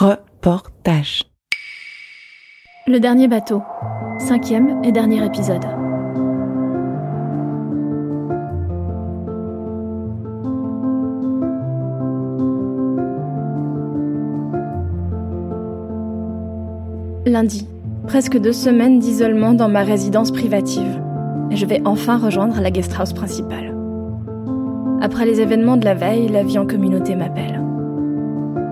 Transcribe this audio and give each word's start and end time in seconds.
Reportage. 0.00 1.24
Le 2.86 3.00
dernier 3.00 3.26
bateau. 3.26 3.62
Cinquième 4.20 4.80
et 4.84 4.92
dernier 4.92 5.26
épisode. 5.26 5.64
Lundi. 17.26 17.66
Presque 18.06 18.38
deux 18.38 18.52
semaines 18.52 19.00
d'isolement 19.00 19.52
dans 19.52 19.68
ma 19.68 19.82
résidence 19.82 20.30
privative. 20.30 21.02
Je 21.50 21.66
vais 21.66 21.82
enfin 21.84 22.18
rejoindre 22.18 22.60
la 22.60 22.70
guest 22.70 22.94
house 22.96 23.12
principale. 23.12 23.74
Après 25.00 25.26
les 25.26 25.40
événements 25.40 25.76
de 25.76 25.84
la 25.84 25.94
veille, 25.94 26.28
la 26.28 26.44
vie 26.44 26.58
en 26.60 26.68
communauté 26.68 27.16
m'appelle. 27.16 27.67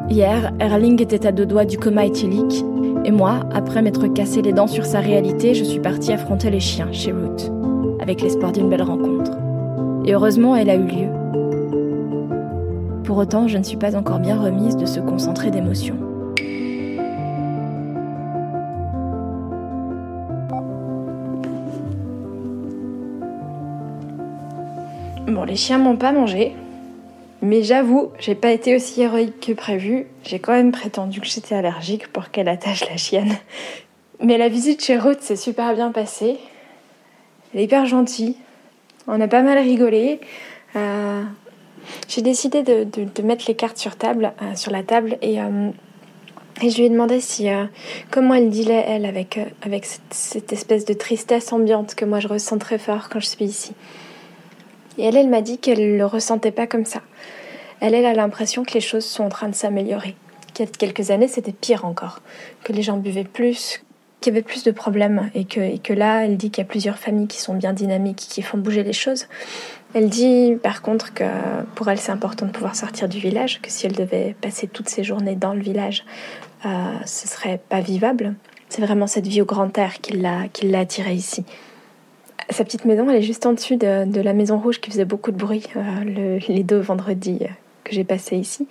Hier, 0.08 0.52
Erling 0.60 1.02
était 1.02 1.26
à 1.26 1.32
deux 1.32 1.46
doigts 1.46 1.64
du 1.64 1.78
coma 1.78 2.06
éthylique, 2.06 2.64
et 3.04 3.10
moi, 3.10 3.40
après 3.52 3.82
m'être 3.82 4.06
cassé 4.06 4.40
les 4.40 4.52
dents 4.52 4.68
sur 4.68 4.86
sa 4.86 5.00
réalité, 5.00 5.52
je 5.52 5.64
suis 5.64 5.80
partie 5.80 6.12
affronter 6.12 6.48
les 6.48 6.60
chiens 6.60 6.92
chez 6.92 7.10
Ruth, 7.10 7.50
avec 8.00 8.22
l'espoir 8.22 8.52
d'une 8.52 8.70
belle 8.70 8.82
rencontre. 8.82 9.32
Et 10.04 10.14
heureusement, 10.14 10.54
elle 10.54 10.70
a 10.70 10.76
eu 10.76 10.86
lieu. 10.86 11.08
Pour 13.02 13.18
autant, 13.18 13.48
je 13.48 13.58
ne 13.58 13.64
suis 13.64 13.76
pas 13.76 13.96
encore 13.96 14.20
bien 14.20 14.40
remise 14.40 14.76
de 14.76 14.86
ce 14.86 15.00
concentré 15.00 15.50
d'émotions. 15.50 15.96
Bon, 25.26 25.42
les 25.44 25.56
chiens 25.56 25.78
m'ont 25.78 25.96
pas 25.96 26.12
mangé, 26.12 26.54
mais 27.42 27.62
j'avoue, 27.62 28.12
j'ai 28.18 28.34
pas 28.34 28.50
été 28.50 28.74
aussi 28.74 29.02
héroïque 29.02 29.40
que 29.40 29.52
prévu. 29.52 30.06
J'ai 30.24 30.38
quand 30.38 30.52
même 30.52 30.72
prétendu 30.72 31.20
que 31.20 31.26
j'étais 31.26 31.54
allergique 31.54 32.08
pour 32.08 32.30
qu'elle 32.30 32.48
attache 32.48 32.88
la 32.88 32.96
chienne. 32.96 33.36
Mais 34.20 34.38
la 34.38 34.48
visite 34.48 34.82
chez 34.82 34.96
Ruth 34.96 35.20
s'est 35.20 35.36
super 35.36 35.74
bien 35.74 35.92
passée. 35.92 36.38
Elle 37.52 37.60
est 37.60 37.64
hyper 37.64 37.86
gentille. 37.86 38.36
On 39.06 39.20
a 39.20 39.28
pas 39.28 39.42
mal 39.42 39.58
rigolé. 39.58 40.20
Euh, 40.74 41.22
j'ai 42.08 42.22
décidé 42.22 42.62
de, 42.62 43.22
mettre 43.22 43.44
les 43.46 43.54
cartes 43.54 43.78
sur, 43.78 43.92
euh, 44.02 44.70
la 44.70 44.82
table 44.82 45.18
et, 45.22 45.40
euh, 45.40 45.70
et, 46.62 46.70
je 46.70 46.78
lui 46.78 46.84
ai 46.84 46.88
demandé 46.88 47.20
si, 47.20 47.48
comment 48.10 48.34
elle 48.34 48.50
dealait, 48.50 48.84
elle, 48.86 49.04
avec, 49.04 49.38
cette, 50.10 50.52
espèce 50.52 50.84
de 50.84 50.94
tristesse 50.94 51.52
ambiante 51.52 51.94
que 51.94 52.04
moi 52.04 52.18
je 52.18 52.28
ressens 52.28 52.58
très 52.58 52.78
fort 52.78 53.08
quand 53.08 53.20
je 53.20 53.26
suis 53.26 53.44
ici. 53.44 53.72
Et 54.98 55.04
elle, 55.04 55.16
elle 55.16 55.28
m'a 55.28 55.42
dit 55.42 55.58
qu'elle 55.58 55.92
ne 55.92 55.98
le 55.98 56.06
ressentait 56.06 56.50
pas 56.50 56.66
comme 56.66 56.84
ça. 56.84 57.02
Elle, 57.80 57.94
elle 57.94 58.06
a 58.06 58.14
l'impression 58.14 58.64
que 58.64 58.74
les 58.74 58.80
choses 58.80 59.04
sont 59.04 59.24
en 59.24 59.28
train 59.28 59.48
de 59.48 59.54
s'améliorer. 59.54 60.16
Qu'il 60.54 60.64
y 60.64 60.68
a 60.68 60.72
quelques 60.72 61.10
années, 61.10 61.28
c'était 61.28 61.52
pire 61.52 61.84
encore. 61.84 62.20
Que 62.64 62.72
les 62.72 62.82
gens 62.82 62.96
buvaient 62.96 63.24
plus, 63.24 63.82
qu'il 64.20 64.32
y 64.32 64.36
avait 64.36 64.42
plus 64.42 64.64
de 64.64 64.70
problèmes. 64.70 65.30
Et 65.34 65.44
que, 65.44 65.60
et 65.60 65.78
que 65.78 65.92
là, 65.92 66.24
elle 66.24 66.36
dit 66.36 66.50
qu'il 66.50 66.62
y 66.62 66.66
a 66.66 66.68
plusieurs 66.68 66.98
familles 66.98 67.26
qui 67.26 67.40
sont 67.40 67.54
bien 67.54 67.72
dynamiques, 67.72 68.26
qui 68.28 68.42
font 68.42 68.58
bouger 68.58 68.82
les 68.82 68.94
choses. 68.94 69.26
Elle 69.94 70.08
dit 70.08 70.56
par 70.62 70.82
contre 70.82 71.14
que 71.14 71.24
pour 71.74 71.88
elle, 71.88 71.98
c'est 71.98 72.12
important 72.12 72.46
de 72.46 72.50
pouvoir 72.50 72.76
sortir 72.76 73.08
du 73.08 73.18
village, 73.18 73.60
que 73.62 73.70
si 73.70 73.86
elle 73.86 73.94
devait 73.94 74.34
passer 74.40 74.66
toutes 74.66 74.88
ses 74.88 75.04
journées 75.04 75.36
dans 75.36 75.54
le 75.54 75.60
village, 75.60 76.04
euh, 76.64 76.68
ce 77.04 77.28
serait 77.28 77.60
pas 77.68 77.80
vivable. 77.80 78.34
C'est 78.68 78.82
vraiment 78.82 79.06
cette 79.06 79.26
vie 79.26 79.40
au 79.40 79.44
grand 79.44 79.76
air 79.78 80.00
qui 80.00 80.14
l'a, 80.14 80.48
qui 80.52 80.68
l'a 80.68 80.80
attirée 80.80 81.14
ici. 81.14 81.44
Sa 82.50 82.64
petite 82.64 82.84
maison, 82.84 83.08
elle 83.10 83.16
est 83.16 83.22
juste 83.22 83.44
en 83.44 83.52
dessus 83.52 83.76
de, 83.76 84.20
la 84.20 84.32
maison 84.32 84.58
rouge 84.58 84.80
qui 84.80 84.90
faisait 84.90 85.04
beaucoup 85.04 85.32
de 85.32 85.36
bruit 85.36 85.64
euh, 85.76 86.38
les 86.48 86.62
deux 86.62 86.78
vendredis 86.78 87.40
que 87.82 87.92
j'ai 87.92 88.04
passé 88.04 88.36
ici. 88.36 88.68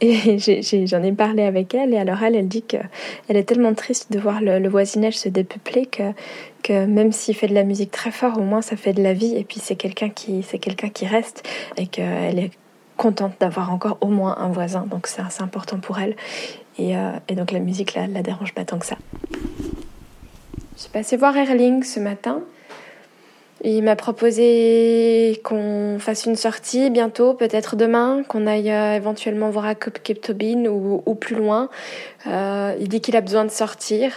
Et 0.00 0.38
j'en 0.86 1.02
ai, 1.02 1.12
parlé 1.12 1.42
avec 1.42 1.74
elle, 1.74 1.94
et 1.94 1.98
alors 1.98 2.22
elle, 2.22 2.36
elle 2.36 2.48
dit 2.48 2.62
qu'elle 2.62 2.88
est 3.28 3.44
tellement 3.44 3.74
triste 3.74 4.12
de 4.12 4.18
voir 4.18 4.40
le, 4.40 4.68
voisinage 4.68 5.16
se 5.16 5.28
dépeupler 5.28 5.86
que, 5.86 6.86
même 6.86 7.12
s'il 7.12 7.34
fait 7.34 7.48
de 7.48 7.54
la 7.54 7.64
musique 7.64 7.90
très 7.90 8.10
fort, 8.10 8.38
au 8.38 8.42
moins 8.42 8.62
ça 8.62 8.76
fait 8.76 8.92
de 8.92 9.02
la 9.02 9.14
vie, 9.14 9.36
et 9.36 9.44
puis 9.44 9.60
c'est 9.60 9.76
quelqu'un 9.76 10.10
qui, 10.10 10.42
reste, 11.06 11.42
et 11.76 11.86
qu'elle 11.86 12.38
est 12.38 12.50
contente 12.96 13.34
d'avoir 13.40 13.72
encore 13.72 13.98
au 14.00 14.08
moins 14.08 14.36
un 14.38 14.48
voisin, 14.48 14.86
donc 14.86 15.06
c'est 15.06 15.42
important 15.42 15.78
pour 15.78 15.98
elle. 15.98 16.16
Et, 16.78 16.96
euh, 16.96 17.12
et, 17.28 17.34
donc 17.34 17.52
la 17.52 17.60
musique 17.60 17.94
là, 17.94 18.06
la 18.06 18.22
dérange 18.22 18.52
pas 18.52 18.64
tant 18.64 18.78
que 18.78 18.84
ça. 18.84 18.96
Je 20.76 20.82
suis 20.82 20.90
passée 20.90 21.16
voir 21.16 21.34
Erling 21.34 21.82
ce 21.82 22.00
matin. 22.00 22.42
Il 23.64 23.82
m'a 23.82 23.96
proposé 23.96 25.40
qu'on 25.42 25.96
fasse 25.98 26.26
une 26.26 26.36
sortie 26.36 26.90
bientôt, 26.90 27.32
peut-être 27.32 27.74
demain, 27.74 28.22
qu'on 28.28 28.46
aille 28.46 28.70
euh, 28.70 28.94
éventuellement 28.94 29.48
voir 29.48 29.64
à 29.64 29.74
Cape 29.74 30.20
Tobin 30.20 30.66
ou, 30.66 31.14
plus 31.14 31.36
loin. 31.36 31.70
Euh, 32.26 32.74
il 32.78 32.88
dit 32.88 33.00
qu'il 33.00 33.16
a 33.16 33.22
besoin 33.22 33.44
de 33.44 33.50
sortir. 33.50 34.12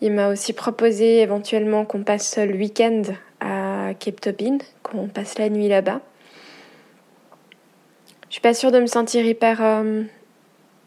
Il 0.00 0.12
m'a 0.12 0.28
aussi 0.28 0.52
proposé 0.52 1.22
éventuellement 1.22 1.84
qu'on 1.84 2.04
passe 2.04 2.38
le 2.38 2.54
week-end 2.54 3.02
à 3.40 3.94
Cape 3.98 4.20
Tobin, 4.20 4.58
qu'on 4.82 5.08
passe 5.08 5.38
la 5.38 5.48
nuit 5.48 5.68
là-bas. 5.68 6.00
Je 8.28 8.34
suis 8.34 8.40
pas 8.42 8.54
sûre 8.54 8.70
de 8.70 8.78
me 8.78 8.86
sentir 8.86 9.26
hyper. 9.26 9.62
Euh, 9.62 10.02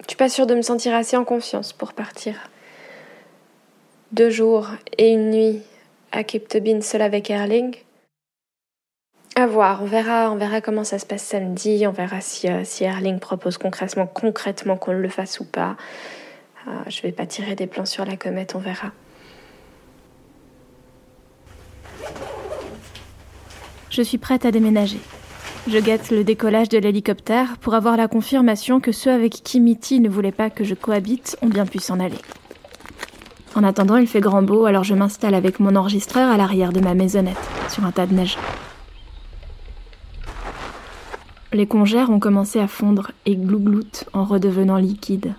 je 0.04 0.08
suis 0.08 0.18
pas 0.18 0.30
sûre 0.30 0.48
de 0.48 0.56
me 0.56 0.62
sentir 0.62 0.96
assez 0.96 1.18
en 1.18 1.26
confiance 1.26 1.74
pour 1.74 1.92
partir. 1.92 2.36
Deux 4.14 4.30
jours 4.30 4.70
et 4.98 5.10
une 5.10 5.30
nuit 5.30 5.62
à 6.12 6.24
Cape 6.24 6.48
Tobin 6.48 6.82
seul 6.82 7.02
avec 7.02 7.30
Erling. 7.30 7.76
À 9.36 9.48
voir, 9.48 9.82
on 9.84 9.86
verra, 9.86 10.32
on 10.32 10.36
verra 10.36 10.60
comment 10.60 10.84
ça 10.84 11.00
se 11.00 11.06
passe 11.06 11.24
samedi, 11.24 11.86
on 11.88 11.92
verra 11.92 12.20
si, 12.20 12.50
euh, 12.50 12.64
si 12.64 12.84
Erling 12.84 13.20
propose 13.20 13.58
concrètement, 13.58 14.08
concrètement 14.08 14.76
qu'on 14.76 14.92
le 14.92 15.10
fasse 15.10 15.40
ou 15.40 15.46
pas. 15.46 15.78
Euh, 16.68 16.72
je 16.88 17.02
vais 17.02 17.12
pas 17.12 17.26
tirer 17.26 17.56
des 17.56 17.68
plans 17.68 17.86
sur 17.86 18.06
la 18.06 18.18
comète, 18.18 18.56
on 18.56 18.60
verra. 18.60 18.92
Je 23.90 24.02
suis 24.02 24.18
prête 24.18 24.46
à 24.46 24.52
déménager. 24.52 25.00
Je 25.68 25.78
guette 25.78 26.10
le 26.10 26.24
décollage 26.24 26.70
de 26.70 26.78
l'hélicoptère 26.78 27.58
pour 27.60 27.76
avoir 27.76 27.98
la 27.98 28.08
confirmation 28.08 28.80
que 28.80 28.92
ceux 28.92 29.12
avec 29.12 29.32
qui 29.32 29.60
Mitty 29.60 30.00
ne 30.00 30.10
voulaient 30.10 30.32
pas 30.32 30.50
que 30.50 30.64
je 30.64 30.74
cohabite 30.74 31.38
ont 31.42 31.48
bien 31.48 31.66
pu 31.66 31.80
s'en 31.80 32.00
aller. 32.00 32.18
En 33.56 33.64
attendant, 33.64 33.98
il 33.98 34.08
fait 34.08 34.20
grand 34.20 34.44
beau, 34.44 34.66
alors 34.66 34.84
je 34.84 34.94
m'installe 34.94 35.34
avec 35.34 35.60
mon 35.60 35.76
enregistreur 35.76 36.30
à 36.30 36.38
l'arrière 36.38 36.72
de 36.72 36.82
ma 36.82 36.94
maisonnette, 36.94 37.38
sur 37.68 37.84
un 37.84 37.92
tas 37.92 38.06
de 38.06 38.14
neige. 38.14 38.38
Les 41.52 41.66
congères 41.66 42.12
ont 42.12 42.20
commencé 42.20 42.60
à 42.60 42.68
fondre 42.68 43.12
et 43.26 43.36
glougloutent 43.36 44.06
en 44.14 44.24
redevenant 44.24 44.78
liquides. 44.78 45.34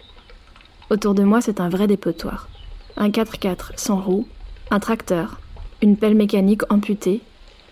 Autour 0.91 1.15
de 1.15 1.23
moi, 1.23 1.41
c'est 1.41 1.61
un 1.61 1.69
vrai 1.69 1.87
dépotoir. 1.87 2.49
Un 2.97 3.11
4x4 3.11 3.71
sans 3.77 4.01
roues, 4.01 4.27
un 4.73 4.81
tracteur, 4.81 5.41
une 5.81 5.97
pelle 5.97 6.17
mécanique 6.17 6.71
amputée, 6.71 7.21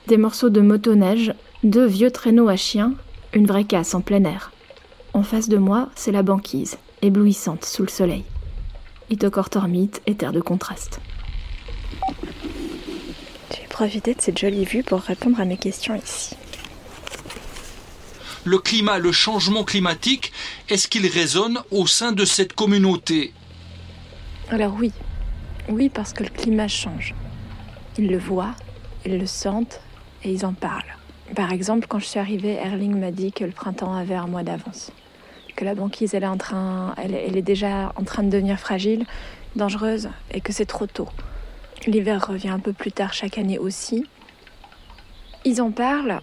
des 0.06 0.16
morceaux 0.16 0.50
de 0.50 0.60
motoneige, 0.60 1.34
deux 1.65 1.87
vieux 1.87 2.12
traîneaux 2.12 2.49
à 2.49 2.56
chiens, 2.56 2.94
une 3.34 3.47
vraie 3.47 3.65
casse 3.65 3.94
en 3.94 4.03
plein 4.03 4.22
air. 4.22 4.53
En 5.15 5.25
face 5.25 5.49
de 5.49 5.59
moi, 5.59 5.88
c'est 5.97 6.12
la 6.12 6.22
banquise, 6.22 6.78
éblouissante 7.03 7.65
sous 7.65 7.82
le 7.82 7.88
soleil 7.88 8.25
itocortormite 9.10 10.02
et 10.06 10.14
terre 10.14 10.32
de 10.32 10.41
contraste. 10.41 11.00
J'ai 13.54 13.66
profité 13.69 14.14
de 14.14 14.20
cette 14.20 14.38
jolie 14.38 14.64
vue 14.64 14.82
pour 14.82 15.00
répondre 15.00 15.41
à 15.41 15.44
mes 15.44 15.56
questions 15.56 15.94
ici. 15.94 16.36
Le 18.44 18.58
climat, 18.58 18.98
le 18.98 19.12
changement 19.12 19.64
climatique, 19.64 20.32
est-ce 20.69 20.88
qu'il 20.88 21.06
résonne 21.06 21.60
au 21.70 21.86
sein 21.86 22.12
de 22.12 22.24
cette 22.24 22.52
communauté? 22.52 23.32
Alors 24.50 24.74
oui, 24.78 24.92
oui 25.69 25.88
parce 25.88 26.12
que 26.12 26.22
le 26.22 26.30
climat 26.30 26.69
change. 26.69 27.14
Ils 27.98 28.08
le 28.08 28.19
voient, 28.19 28.54
ils 29.04 29.19
le 29.19 29.26
sentent 29.26 29.80
et 30.25 30.32
ils 30.32 30.46
en 30.46 30.52
parlent. 30.52 30.96
Par 31.34 31.52
exemple, 31.52 31.86
quand 31.88 31.98
je 31.98 32.06
suis 32.06 32.19
arrivée, 32.19 32.54
Erling 32.54 32.98
m'a 32.98 33.10
dit 33.10 33.32
que 33.32 33.44
le 33.44 33.50
printemps 33.50 33.94
avait 33.94 34.14
un 34.14 34.26
mois 34.26 34.44
d'avance 34.44 34.92
que 35.58 35.64
la 35.64 35.74
banquise 35.74 36.14
elle 36.14 36.22
est, 36.22 36.28
en 36.28 36.36
train, 36.36 36.94
elle, 36.96 37.36
est 37.36 37.42
déjà 37.42 37.93
en 37.96 38.05
train 38.05 38.22
de 38.22 38.31
devenir 38.31 38.60
fragile, 38.60 39.05
dangereuse 39.56 40.08
et 40.32 40.40
que 40.40 40.52
c'est 40.52 40.66
trop 40.66 40.87
tôt. 40.87 41.08
L'hiver 41.84 42.25
revient 42.28 42.50
un 42.50 42.60
peu 42.60 42.72
plus 42.72 42.93
tard 42.93 43.12
chaque 43.12 43.38
année 43.38 43.58
aussi. 43.58 44.06
Ils 45.44 45.60
en 45.60 45.72
parlent 45.72 46.20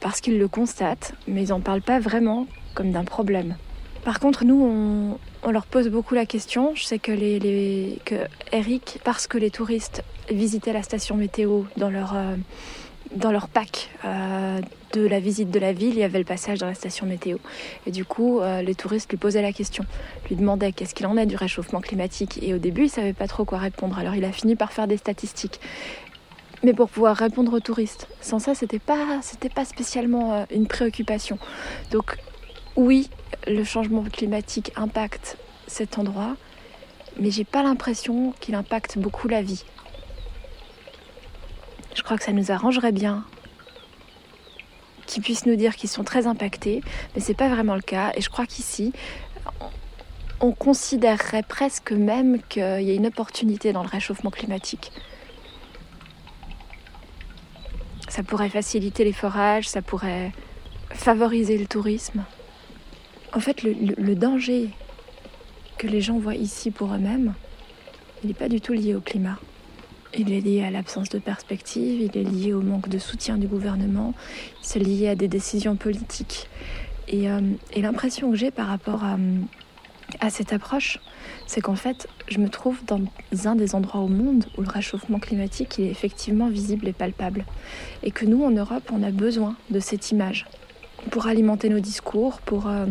parce 0.00 0.20
qu'ils 0.20 0.38
le 0.38 0.48
constatent, 0.48 1.14
mais 1.26 1.44
ils 1.44 1.48
n'en 1.48 1.60
parlent 1.60 1.80
pas 1.80 1.98
vraiment 1.98 2.46
comme 2.74 2.90
d'un 2.90 3.04
problème. 3.04 3.56
Par 4.04 4.20
contre, 4.20 4.44
nous, 4.44 5.18
on, 5.42 5.50
leur 5.50 5.64
pose 5.64 5.88
beaucoup 5.88 6.14
la 6.14 6.26
question. 6.26 6.74
Je 6.74 6.84
sais 6.84 6.98
que, 6.98 7.12
les, 7.12 8.00
que 8.04 8.16
Eric, 8.52 9.00
parce 9.02 9.26
que 9.26 9.38
les 9.38 9.50
touristes 9.50 10.04
visitaient 10.30 10.74
la 10.74 10.82
station 10.82 11.16
météo 11.16 11.62
dans 11.78 11.88
leur, 11.88 12.14
euh, 12.14 12.36
dans 13.16 13.30
leur 13.30 13.48
pack 13.48 13.90
euh, 14.04 14.60
de 14.92 15.06
la 15.06 15.20
visite 15.20 15.50
de 15.50 15.58
la 15.58 15.72
ville, 15.72 15.90
il 15.90 15.98
y 15.98 16.02
avait 16.02 16.18
le 16.18 16.24
passage 16.24 16.58
dans 16.58 16.66
la 16.66 16.74
station 16.74 17.06
météo. 17.06 17.38
Et 17.86 17.90
du 17.90 18.04
coup, 18.04 18.40
euh, 18.40 18.62
les 18.62 18.74
touristes 18.74 19.10
lui 19.10 19.18
posaient 19.18 19.42
la 19.42 19.52
question, 19.52 19.84
lui 20.28 20.36
demandaient 20.36 20.72
qu'est-ce 20.72 20.94
qu'il 20.94 21.06
en 21.06 21.16
est 21.16 21.26
du 21.26 21.36
réchauffement 21.36 21.80
climatique. 21.80 22.38
Et 22.42 22.54
au 22.54 22.58
début, 22.58 22.84
il 22.84 22.90
savait 22.90 23.12
pas 23.12 23.28
trop 23.28 23.44
quoi 23.44 23.58
répondre. 23.58 23.98
Alors 23.98 24.14
il 24.14 24.24
a 24.24 24.32
fini 24.32 24.56
par 24.56 24.72
faire 24.72 24.86
des 24.86 24.96
statistiques. 24.96 25.60
Mais 26.62 26.74
pour 26.74 26.88
pouvoir 26.88 27.16
répondre 27.16 27.52
aux 27.54 27.60
touristes. 27.60 28.06
Sans 28.20 28.38
ça, 28.38 28.54
c'était 28.54 28.78
pas, 28.78 29.20
pas 29.54 29.64
spécialement 29.64 30.32
euh, 30.32 30.44
une 30.52 30.66
préoccupation. 30.66 31.38
Donc 31.90 32.16
oui, 32.76 33.10
le 33.46 33.64
changement 33.64 34.04
climatique 34.04 34.72
impacte 34.76 35.36
cet 35.66 35.98
endroit, 35.98 36.36
mais 37.18 37.30
j'ai 37.30 37.44
pas 37.44 37.62
l'impression 37.62 38.32
qu'il 38.40 38.54
impacte 38.54 38.98
beaucoup 38.98 39.26
la 39.28 39.42
vie. 39.42 39.64
Je 41.94 42.02
crois 42.02 42.16
que 42.16 42.24
ça 42.24 42.32
nous 42.32 42.50
arrangerait 42.50 42.92
bien 42.92 43.24
qu'ils 45.06 45.22
puissent 45.22 45.46
nous 45.46 45.56
dire 45.56 45.76
qu'ils 45.76 45.90
sont 45.90 46.04
très 46.04 46.26
impactés, 46.26 46.80
mais 47.14 47.20
c'est 47.20 47.34
pas 47.34 47.48
vraiment 47.48 47.74
le 47.74 47.82
cas. 47.82 48.12
Et 48.16 48.20
je 48.20 48.30
crois 48.30 48.46
qu'ici, 48.46 48.92
on 50.40 50.52
considérerait 50.52 51.42
presque 51.42 51.92
même 51.92 52.40
qu'il 52.48 52.62
y 52.62 52.90
a 52.90 52.94
une 52.94 53.06
opportunité 53.06 53.72
dans 53.72 53.82
le 53.82 53.88
réchauffement 53.88 54.30
climatique. 54.30 54.90
Ça 58.08 58.22
pourrait 58.22 58.48
faciliter 58.48 59.04
les 59.04 59.12
forages, 59.12 59.68
ça 59.68 59.82
pourrait 59.82 60.32
favoriser 60.90 61.58
le 61.58 61.66
tourisme. 61.66 62.24
En 63.32 63.40
fait, 63.40 63.62
le, 63.62 64.14
danger 64.14 64.70
que 65.78 65.86
les 65.86 66.00
gens 66.00 66.18
voient 66.18 66.34
ici 66.34 66.70
pour 66.70 66.92
eux-mêmes, 66.92 67.34
il 68.22 68.28
n'est 68.28 68.34
pas 68.34 68.48
du 68.48 68.60
tout 68.60 68.72
lié 68.72 68.94
au 68.94 69.00
climat. 69.00 69.38
Il 70.16 70.30
est 70.30 70.40
lié 70.40 70.62
à 70.62 70.70
l'absence 70.70 71.08
de 71.08 71.18
perspective, 71.18 72.00
il 72.02 72.18
est 72.18 72.24
lié 72.24 72.52
au 72.52 72.60
manque 72.60 72.88
de 72.88 72.98
soutien 72.98 73.38
du 73.38 73.46
gouvernement, 73.46 74.12
c'est 74.60 74.78
lié 74.78 75.08
à 75.08 75.14
des 75.14 75.28
décisions 75.28 75.76
politiques. 75.76 76.48
Et, 77.08 77.30
euh, 77.30 77.40
l'impression 77.76 78.30
que 78.30 78.36
j'ai 78.36 78.50
par 78.50 78.66
rapport 78.66 79.04
à, 79.04 80.28
cette 80.28 80.52
approche, 80.52 80.98
c'est 81.46 81.62
qu'en 81.62 81.76
fait, 81.76 82.06
je 82.28 82.38
me 82.38 82.50
trouve 82.50 82.84
dans 82.84 83.00
un 83.46 83.54
des 83.54 83.74
endroits 83.74 84.02
au 84.02 84.08
monde 84.08 84.44
où 84.58 84.60
le 84.60 84.68
réchauffement 84.68 85.18
climatique 85.18 85.78
est 85.78 85.86
effectivement 85.86 86.48
visible 86.48 86.86
et 86.88 86.92
palpable. 86.92 87.46
Et 88.02 88.10
que 88.10 88.26
nous, 88.26 88.44
en 88.44 88.50
Europe, 88.50 88.90
on 88.92 89.02
a 89.02 89.10
besoin 89.10 89.56
de 89.70 89.80
cette 89.80 90.10
image 90.10 90.44
pour 91.10 91.26
alimenter 91.26 91.70
nos 91.70 91.80
discours, 91.80 92.42
pour, 92.42 92.68
euh, 92.68 92.84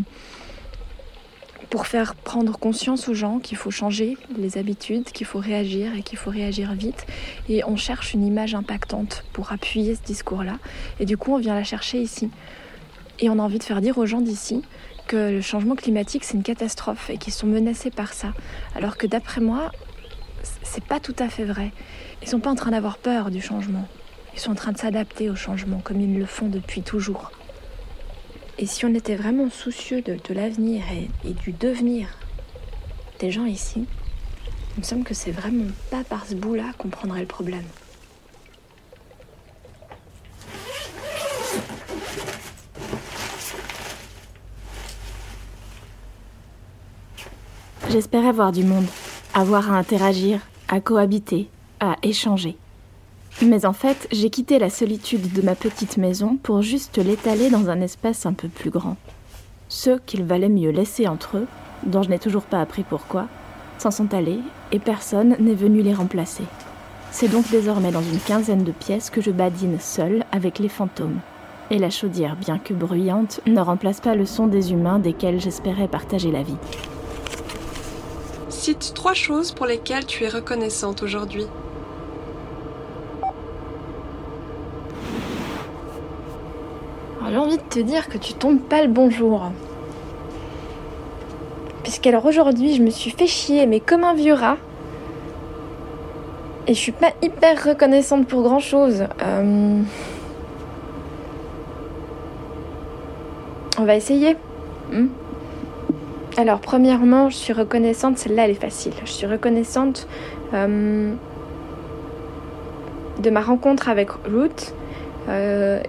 pour 1.72 1.88
faire 1.88 2.16
prendre 2.16 2.60
conscience 2.60 3.08
aux 3.08 3.14
gens 3.14 3.40
qu'il 3.40 3.58
faut 3.58 3.72
changer 3.72 4.18
les 4.38 4.58
habitudes, 4.58 5.06
qu'il 5.06 5.26
faut 5.26 5.40
réagir 5.40 5.96
et 5.96 6.04
qu'il 6.04 6.18
faut 6.18 6.30
réagir 6.30 6.74
vite. 6.74 7.08
Et 7.48 7.64
on 7.64 7.78
cherche 7.78 8.14
une 8.14 8.26
image 8.26 8.54
impactante 8.54 9.24
pour 9.32 9.54
appuyer 9.54 9.96
ce 9.96 10.02
discours-là. 10.02 10.58
Et 11.00 11.06
du 11.06 11.16
coup, 11.18 11.34
on 11.34 11.38
vient 11.38 11.56
la 11.56 11.64
chercher 11.64 12.02
ici. 12.02 12.30
Et 13.20 13.30
on 13.30 13.40
a 13.40 13.42
envie 13.42 13.58
de 13.58 13.64
faire 13.64 13.80
dire 13.80 13.98
aux 13.98 14.06
gens 14.06 14.20
d'ici 14.20 14.62
que 15.08 15.32
le 15.32 15.42
changement 15.42 15.76
climatique, 15.76 16.26
c'est 16.26 16.36
une 16.36 16.44
catastrophe 16.44 17.10
et 17.10 17.18
qu'ils 17.18 17.34
sont 17.34 17.48
menacés 17.48 17.90
par 17.90 18.12
ça. 18.12 18.34
Alors 18.76 18.98
que 18.98 19.08
d'après 19.08 19.40
moi, 19.40 19.72
c'est 20.64 20.84
pas 20.84 21.00
tout 21.00 21.16
à 21.20 21.30
fait 21.30 21.46
vrai. 21.46 21.72
Ils 22.22 22.28
sont 22.28 22.42
pas 22.42 22.50
en 22.50 22.56
train 22.56 22.72
d'avoir 22.72 22.98
peur 22.98 23.32
du 23.32 23.42
changement. 23.42 23.88
Ils 24.34 24.40
sont 24.42 24.52
en 24.52 24.56
train 24.56 24.74
de 24.74 24.78
s'adapter 24.78 25.30
au 25.30 25.36
changement 25.36 25.80
comme 25.80 26.02
ils 26.02 26.20
le 26.20 26.26
font 26.26 26.48
depuis 26.48 26.82
toujours. 26.82 27.32
Et 28.58 28.66
si 28.66 28.86
on 28.86 28.94
était 28.94 29.16
vraiment 29.16 29.50
soucieux 29.50 30.02
de, 30.02 30.18
l'avenir 30.34 30.84
et, 31.24 31.34
du 31.34 31.52
devenir 31.52 32.10
des 33.20 33.32
gens 33.32 33.46
ici, 33.46 33.86
il 34.76 34.80
me 34.80 34.84
semble 34.84 35.04
que 35.04 35.14
c'est 35.14 35.32
vraiment 35.32 35.72
pas 35.90 36.04
par 36.04 36.26
ce 36.26 36.36
bout-là 36.36 36.72
qu'on 36.78 36.90
prendrait 36.90 37.22
le 37.22 37.28
problème. 37.28 37.66
J'espérais 47.90 48.32
voir 48.32 48.54
du 48.54 48.64
monde, 48.64 48.86
avoir 49.34 49.72
à 49.72 49.78
interagir, 49.78 50.40
à 50.70 50.80
cohabiter, 50.80 51.50
à 51.82 51.98
échanger. 52.04 52.58
Mais 53.42 53.66
en 53.66 53.74
fait, 53.74 54.08
j'ai 54.12 54.30
quitté 54.30 54.60
la 54.60 54.70
solitude 54.70 55.34
de 55.34 55.42
ma 55.42 55.56
petite 55.56 55.98
maison 55.98 56.38
pour 56.42 56.62
juste 56.62 56.98
l'étaler 56.98 57.50
dans 57.50 57.70
un 57.70 57.82
espace 57.82 58.26
un 58.26 58.34
peu 58.34 58.48
plus 58.48 58.70
grand. 58.70 58.98
Ceux 59.68 60.00
qu'il 60.06 60.24
valait 60.24 60.50
mieux 60.50 60.70
laisser 60.70 61.08
entre 61.08 61.38
eux, 61.38 61.48
dont 61.84 62.04
je 62.04 62.10
n'ai 62.10 62.20
toujours 62.20 62.44
pas 62.44 62.62
appris 62.62 62.84
pourquoi, 62.84 63.28
s'en 63.80 63.90
sont 63.90 64.14
allés 64.14 64.40
et 64.72 64.80
personne 64.80 65.36
n'est 65.40 65.56
venu 65.56 65.82
les 65.82 65.94
remplacer. 65.94 66.44
C'est 67.12 67.30
donc 67.30 67.50
désormais 67.50 67.92
dans 67.92 68.02
une 68.02 68.20
quinzaine 68.20 68.64
de 68.64 68.72
pièces 68.72 69.10
que 69.10 69.22
je 69.22 69.32
badine 69.32 69.80
seule 69.80 70.24
avec 70.32 70.60
les 70.60 70.70
fantômes. 70.70 71.20
Et 71.72 71.80
la 71.80 71.90
chaudière, 71.90 72.36
bien 72.36 72.60
que 72.60 72.74
bruyante, 72.74 73.42
ne 73.48 73.60
remplace 73.60 74.02
pas 74.02 74.14
le 74.14 74.26
son 74.26 74.48
des 74.48 74.72
humains 74.72 75.00
desquels 75.00 75.40
j'espérais 75.40 75.88
partager 75.88 76.32
la 76.32 76.44
vie. 76.44 76.58
Cite 78.50 78.92
trois 78.94 79.14
choses 79.14 79.52
pour 79.54 79.66
lesquelles 79.66 80.06
tu 80.06 80.24
es 80.26 80.30
reconnaissante 80.30 81.02
aujourd'hui. 81.02 81.48
J'ai 87.32 87.38
envie 87.38 87.56
de 87.56 87.62
te 87.62 87.80
dire 87.80 88.10
que 88.10 88.18
tu 88.18 88.34
tombes 88.34 88.60
pas 88.60 88.82
le 88.82 88.90
bonjour. 88.90 89.52
Puisqu'alors 91.82 92.26
aujourd'hui, 92.26 92.76
je 92.76 92.84
me 92.84 92.90
suis 92.90 93.12
fait 93.12 93.26
chier, 93.26 93.66
mais 93.68 93.80
comme 93.80 94.04
un 94.04 94.14
vieux 94.14 94.34
rat. 94.34 94.58
Et 96.68 96.74
je 96.74 96.80
suis 96.80 96.92
pas 96.92 97.14
hyper 97.22 97.64
reconnaissante 97.64 98.28
pour 98.28 98.44
grand 98.44 98.60
chose. 98.60 99.06
Euh, 99.24 99.82
on 103.80 103.86
va 103.86 103.96
essayer. 103.96 104.36
Hmm. 104.92 105.08
Alors, 106.36 106.60
premièrement, 106.60 107.30
je 107.30 107.38
suis 107.38 107.54
reconnaissante, 107.54 108.18
celle-là 108.18 108.44
elle 108.44 108.52
est 108.52 108.56
facile. 108.56 108.92
Je 109.06 109.12
suis 109.12 109.28
reconnaissante 109.28 110.06
euh, 110.54 111.14
de 113.20 113.30
ma 113.30 113.42
rencontre 113.42 113.88
avec 113.88 114.10
Ruth. 114.26 114.74
Euh, 115.30 115.82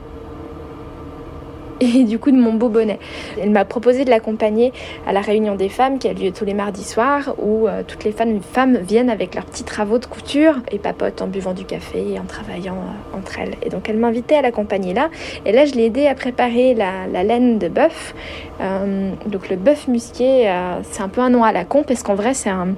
et 1.82 2.04
du 2.04 2.18
coup 2.18 2.30
de 2.30 2.36
mon 2.36 2.54
beau 2.54 2.68
bonnet. 2.68 2.98
Elle 3.40 3.50
m'a 3.50 3.64
proposé 3.64 4.04
de 4.04 4.10
l'accompagner 4.10 4.72
à 5.06 5.12
la 5.12 5.20
réunion 5.20 5.56
des 5.56 5.68
femmes 5.68 5.98
qui 5.98 6.08
a 6.08 6.12
lieu 6.12 6.30
tous 6.30 6.44
les 6.44 6.54
mardis 6.54 6.84
soirs 6.84 7.34
où 7.38 7.66
euh, 7.66 7.82
toutes 7.86 8.04
les 8.04 8.12
femmes, 8.12 8.78
viennent 8.78 9.10
avec 9.10 9.34
leurs 9.34 9.44
petits 9.44 9.64
travaux 9.64 9.98
de 9.98 10.06
couture 10.06 10.54
et 10.70 10.78
papotent 10.78 11.22
en 11.22 11.26
buvant 11.26 11.52
du 11.52 11.64
café 11.64 12.12
et 12.12 12.18
en 12.18 12.24
travaillant 12.24 12.76
euh, 12.76 13.18
entre 13.18 13.38
elles. 13.38 13.56
Et 13.62 13.68
donc 13.68 13.88
elle 13.88 13.96
m'invitait 13.96 14.36
à 14.36 14.42
l'accompagner 14.42 14.94
là. 14.94 15.10
Et 15.44 15.52
là 15.52 15.64
je 15.64 15.74
l'ai 15.74 15.86
aidé 15.86 16.06
à 16.06 16.14
préparer 16.14 16.74
la, 16.74 17.22
laine 17.22 17.58
de 17.58 17.68
bœuf. 17.68 18.14
Euh, 18.60 19.10
donc 19.26 19.48
le 19.48 19.56
bœuf 19.56 19.88
musqué, 19.88 20.52
c'est 20.82 21.02
un 21.02 21.08
peu 21.08 21.20
un 21.20 21.30
nom 21.30 21.44
à 21.44 21.52
la 21.52 21.64
con 21.64 21.82
parce 21.82 22.02
qu'en 22.02 22.14
vrai 22.14 22.34
c'est 22.34 22.50
un, 22.50 22.74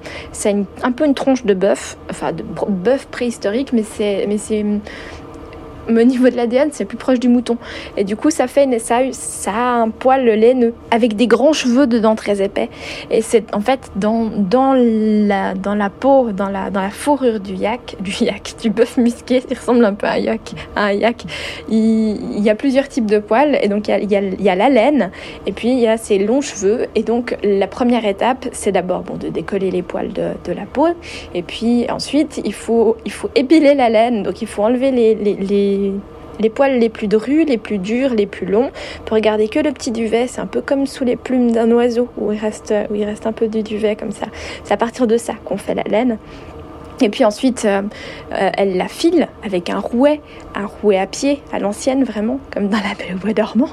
un 0.83 0.93
peu 0.93 1.05
une 1.05 1.15
tronche 1.15 1.45
de 1.45 1.55
bœuf, 1.55 1.97
enfin 2.11 2.33
de 2.33 2.43
bœuf 2.43 3.07
préhistorique, 3.07 3.73
mais 3.73 3.83
c'est 3.83 4.65
au 5.89 5.93
niveau 5.93 6.29
de 6.29 6.37
l'ADN, 6.37 6.71
c'est 6.73 6.85
plus 6.85 6.97
proche 6.97 7.21
du 7.21 7.29
mouton. 7.29 7.57
Et 7.97 8.05
du 8.05 8.17
coup, 8.17 8.31
ça 8.31 8.47
fait 8.47 8.65
ça, 8.79 9.01
ça 9.13 9.53
a 9.53 9.73
un 9.81 9.91
poil 9.91 10.25
laineux 10.25 10.75
avec 10.91 11.17
des 11.17 11.27
grands 11.27 11.53
cheveux 11.53 11.87
dedans 11.87 12.15
très 12.15 12.43
épais. 12.43 12.71
Et 13.11 13.23
c'est 13.23 13.55
en 13.55 13.61
fait 13.61 13.91
dans, 13.97 14.31
dans, 14.37 14.75
la, 14.75 15.55
dans 15.55 15.75
la 15.75 15.91
peau, 15.91 16.33
dans 16.33 16.49
la, 16.49 16.71
dans 16.71 16.81
la 16.81 16.91
fourrure 16.91 17.41
du 17.41 17.55
yak, 17.55 17.97
du 18.01 18.13
yak, 18.25 18.55
du 18.61 18.71
bœuf 18.71 18.97
musqué, 18.97 19.41
qui 19.43 19.55
ressemble 19.55 19.85
un 19.85 19.95
peu 19.95 20.07
à 20.07 20.13
un 20.13 20.19
yak, 20.19 20.53
à 20.77 20.87
un 20.87 20.93
yak. 20.93 21.25
Il, 21.69 22.41
y 22.41 22.51
a 22.51 22.55
plusieurs 22.55 22.89
types 22.89 23.07
de 23.07 23.19
poils. 23.19 23.59
Et 23.63 23.69
donc, 23.69 23.89
il 23.89 23.91
y, 23.91 23.95
a, 23.95 23.99
il, 23.99 24.11
y 24.11 24.17
a, 24.17 24.21
il 24.21 24.59
la 24.59 24.69
laine, 24.69 25.11
et 25.47 25.53
puis 25.53 25.71
il 25.71 25.79
y 25.79 25.87
a 25.87 25.97
ces 25.97 26.19
longs 26.19 26.41
cheveux. 26.41 26.87
Et 26.95 27.03
donc, 27.03 27.37
la 27.43 27.67
première 27.67 28.05
étape, 28.07 28.47
c'est 28.53 28.73
d'abord 28.73 29.03
bon, 29.03 29.17
de 29.17 29.29
décoller 29.29 29.71
les 29.71 29.83
poils 29.83 30.13
de, 30.13 30.31
de, 30.45 30.53
la 30.53 30.65
peau. 30.65 30.89
Et 31.35 31.43
puis 31.43 31.87
ensuite, 31.91 32.41
il 32.45 32.55
faut, 32.55 32.97
il 33.05 33.13
faut 33.13 33.31
épiler 33.35 33.75
la 33.75 33.89
laine. 33.89 34.23
Donc, 34.23 34.43
il 34.43 34.49
faut 34.49 34.63
enlever 34.63 34.91
les 34.91 35.74
les, 36.41 36.51
poils 36.51 36.79
les 36.79 36.89
plus 36.89 37.09
drus, 37.09 37.45
les 37.45 37.59
plus 37.59 37.79
durs, 37.79 38.15
les 38.15 38.27
plus 38.27 38.47
longs, 38.47 38.71
pour 39.05 39.19
garder 39.19 39.49
que 39.49 39.59
le 39.59 39.73
petit 39.73 39.91
duvet. 39.91 40.27
C'est 40.27 40.41
un 40.41 40.47
peu 40.47 40.61
comme 40.61 40.87
sous 40.87 41.05
les 41.05 41.17
plumes 41.17 41.51
d'un 41.51 41.71
oiseau, 41.71 42.09
où 42.17 42.33
il, 42.33 42.39
reste, 42.39 42.75
où 42.91 42.95
il 42.95 43.05
reste 43.05 43.27
un 43.27 43.33
peu 43.33 43.49
du 43.49 43.63
duvet 43.63 43.97
comme 43.97 44.13
ça. 44.13 44.27
C'est 44.65 44.75
à 44.75 44.79
partir 44.79 45.07
de 45.07 45.17
ça 45.17 45.35
qu'on 45.45 45.57
fait 45.57 45.75
la 45.75 45.85
laine. 45.85 46.19
Et 47.01 47.09
puis 47.09 47.25
ensuite, 47.25 47.65
euh, 47.65 47.83
euh, 48.33 48.51
elle 48.57 48.77
la 48.77 48.89
file 48.89 49.29
avec 49.45 49.69
un 49.69 49.79
rouet, 49.79 50.21
un 50.55 50.67
rouet 50.67 50.99
à 50.99 51.07
pied, 51.07 51.43
à 51.53 51.59
l'ancienne 51.59 52.05
vraiment, 52.05 52.39
comme 52.53 52.69
dans 52.69 52.79
la 52.79 52.95
Belle 52.97 53.17
Bois 53.17 53.33
dormant. 53.33 53.69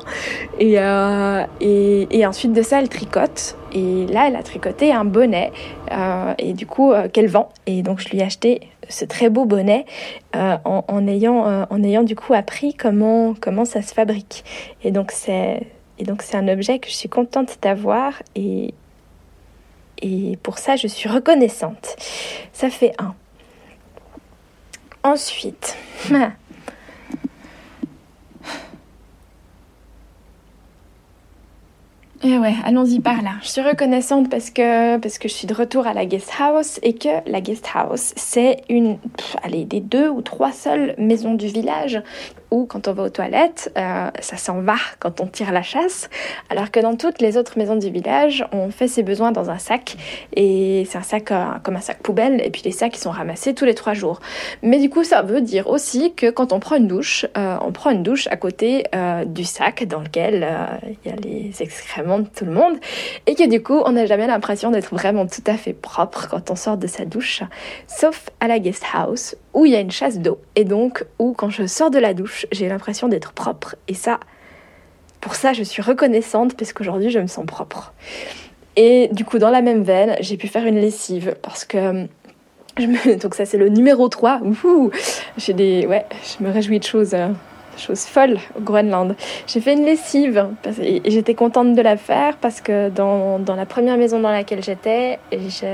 Et, 0.59 0.79
euh, 0.79 1.43
et, 1.59 2.07
et, 2.09 2.25
ensuite 2.25 2.53
de 2.53 2.61
ça, 2.61 2.79
elle 2.79 2.89
tricote. 2.89 3.55
Et 3.73 4.07
là, 4.07 4.25
elle 4.27 4.35
a 4.35 4.43
tricoté 4.43 4.91
un 4.91 5.05
bonnet, 5.05 5.51
et 6.39 6.53
du 6.53 6.65
coup, 6.65 6.93
qu'elle 7.13 7.27
vend. 7.27 7.49
Et 7.67 7.83
donc, 7.83 8.01
je 8.01 8.09
lui 8.09 8.19
ai 8.19 8.23
acheté 8.23 8.61
ce 8.89 9.05
très 9.05 9.29
beau 9.29 9.45
bonnet 9.45 9.85
en, 10.33 10.83
en, 10.87 11.07
ayant, 11.07 11.65
en 11.69 11.83
ayant 11.83 12.03
du 12.03 12.15
coup 12.15 12.33
appris 12.33 12.73
comment, 12.73 13.33
comment 13.39 13.65
ça 13.65 13.81
se 13.81 13.93
fabrique. 13.93 14.43
Et 14.83 14.91
donc 14.91 15.11
c'est 15.11 15.65
un 16.33 16.47
objet 16.47 16.79
que 16.79 16.87
je 16.87 16.95
suis 16.95 17.09
contente 17.09 17.57
d'avoir 17.61 18.21
et, 18.35 18.73
et 20.01 20.37
pour 20.41 20.57
ça, 20.57 20.75
je 20.75 20.87
suis 20.87 21.07
reconnaissante. 21.07 21.95
Ça 22.53 22.69
fait 22.69 22.93
un. 22.97 23.13
Ensuite, 25.03 25.77
Et 32.23 32.37
ouais, 32.37 32.53
allons-y 32.63 32.99
par 32.99 33.23
là. 33.23 33.31
Je 33.41 33.47
suis 33.47 33.61
reconnaissante 33.61 34.29
parce 34.29 34.51
que, 34.51 34.97
parce 34.97 35.17
que 35.17 35.27
je 35.27 35.33
suis 35.33 35.47
de 35.47 35.55
retour 35.55 35.87
à 35.87 35.93
la 35.93 36.05
guest 36.05 36.31
house 36.39 36.79
et 36.83 36.93
que 36.93 37.09
la 37.25 37.41
guest 37.41 37.67
house, 37.73 38.13
c'est 38.15 38.61
une, 38.69 38.97
allez, 39.41 39.65
des 39.65 39.79
deux 39.79 40.07
ou 40.07 40.21
trois 40.21 40.51
seules 40.51 40.93
maisons 40.99 41.33
du 41.33 41.47
village 41.47 42.01
où 42.51 42.65
quand 42.65 42.87
on 42.87 42.93
va 42.93 43.03
aux 43.03 43.09
toilettes, 43.09 43.71
euh, 43.77 44.09
ça 44.19 44.37
s'en 44.37 44.61
va 44.61 44.75
quand 44.99 45.21
on 45.21 45.27
tire 45.27 45.51
la 45.51 45.63
chasse, 45.63 46.09
alors 46.49 46.69
que 46.69 46.79
dans 46.79 46.95
toutes 46.95 47.21
les 47.21 47.37
autres 47.37 47.57
maisons 47.57 47.77
du 47.77 47.89
village, 47.89 48.45
on 48.51 48.69
fait 48.69 48.87
ses 48.87 49.03
besoins 49.03 49.31
dans 49.31 49.49
un 49.49 49.57
sac, 49.57 49.95
et 50.35 50.85
c'est 50.89 50.97
un 50.97 51.03
sac 51.03 51.31
euh, 51.31 51.45
comme 51.63 51.77
un 51.77 51.81
sac 51.81 51.99
poubelle, 52.03 52.41
et 52.45 52.49
puis 52.49 52.61
les 52.65 52.71
sacs 52.71 52.95
ils 52.95 52.99
sont 52.99 53.11
ramassés 53.11 53.53
tous 53.53 53.65
les 53.65 53.73
trois 53.73 53.93
jours. 53.93 54.19
Mais 54.61 54.79
du 54.79 54.89
coup, 54.89 55.03
ça 55.03 55.21
veut 55.21 55.41
dire 55.41 55.67
aussi 55.67 56.13
que 56.13 56.29
quand 56.29 56.51
on 56.51 56.59
prend 56.59 56.75
une 56.75 56.87
douche, 56.87 57.25
euh, 57.37 57.57
on 57.61 57.71
prend 57.71 57.89
une 57.89 58.03
douche 58.03 58.27
à 58.27 58.35
côté 58.35 58.83
du 59.25 59.45
sac 59.45 59.85
dans 59.85 60.01
lequel 60.01 60.47
il 61.05 61.09
y 61.09 61.13
a 61.13 61.15
les 61.15 61.61
excréments 61.61 62.19
de 62.19 62.27
tout 62.27 62.45
le 62.45 62.51
monde, 62.51 62.77
et 63.27 63.35
que 63.35 63.47
du 63.47 63.63
coup, 63.63 63.81
on 63.85 63.93
n'a 63.93 64.05
jamais 64.05 64.27
l'impression 64.27 64.71
d'être 64.71 64.93
vraiment 64.93 65.25
tout 65.25 65.43
à 65.47 65.55
fait 65.55 65.73
propre 65.73 66.27
quand 66.29 66.51
on 66.51 66.55
sort 66.55 66.77
de 66.77 66.87
sa 66.87 67.05
douche, 67.05 67.43
sauf 67.87 68.29
à 68.39 68.47
la 68.47 68.59
guest 68.59 68.83
house 68.93 69.35
où 69.53 69.65
il 69.65 69.71
y 69.71 69.75
a 69.75 69.79
une 69.79 69.91
chasse 69.91 70.19
d'eau, 70.19 70.39
et 70.55 70.63
donc 70.63 71.05
où 71.19 71.33
quand 71.33 71.49
je 71.49 71.65
sors 71.65 71.91
de 71.91 71.99
la 71.99 72.13
douche, 72.13 72.45
j'ai 72.51 72.67
l'impression 72.69 73.07
d'être 73.07 73.33
propre. 73.33 73.75
Et 73.87 73.93
ça, 73.93 74.19
pour 75.19 75.35
ça, 75.35 75.53
je 75.53 75.63
suis 75.63 75.81
reconnaissante 75.81 76.55
parce 76.55 76.73
qu'aujourd'hui, 76.73 77.09
je 77.09 77.19
me 77.19 77.27
sens 77.27 77.45
propre. 77.45 77.93
Et 78.75 79.09
du 79.11 79.25
coup, 79.25 79.37
dans 79.37 79.49
la 79.49 79.61
même 79.61 79.83
veine, 79.83 80.15
j'ai 80.19 80.37
pu 80.37 80.47
faire 80.47 80.65
une 80.65 80.79
lessive 80.79 81.35
parce 81.41 81.65
que. 81.65 82.07
Je 82.77 82.87
me... 82.87 83.15
Donc, 83.21 83.35
ça, 83.35 83.45
c'est 83.45 83.57
le 83.57 83.69
numéro 83.69 84.07
3. 84.09 84.41
J'ai 85.37 85.53
des. 85.53 85.85
Ouais, 85.85 86.05
je 86.23 86.43
me 86.43 86.51
réjouis 86.51 86.79
de 86.79 86.85
choses 86.85 87.13
euh, 87.13 87.27
chose 87.77 88.01
folle 88.01 88.37
au 88.57 88.61
Groenland. 88.61 89.15
J'ai 89.47 89.61
fait 89.61 89.73
une 89.73 89.85
lessive 89.85 90.47
et 90.81 91.09
j'étais 91.09 91.35
contente 91.35 91.73
de 91.75 91.81
la 91.81 91.97
faire 91.97 92.37
parce 92.37 92.61
que 92.61 92.89
dans, 92.89 93.39
dans 93.39 93.55
la 93.55 93.65
première 93.65 93.97
maison 93.97 94.19
dans 94.19 94.31
laquelle 94.31 94.63
j'étais, 94.63 95.19
je 95.31 95.65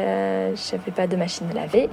n'avais 0.76 0.92
pas 0.96 1.08
de 1.08 1.16
machine 1.16 1.48
à 1.52 1.56
laver. 1.56 1.90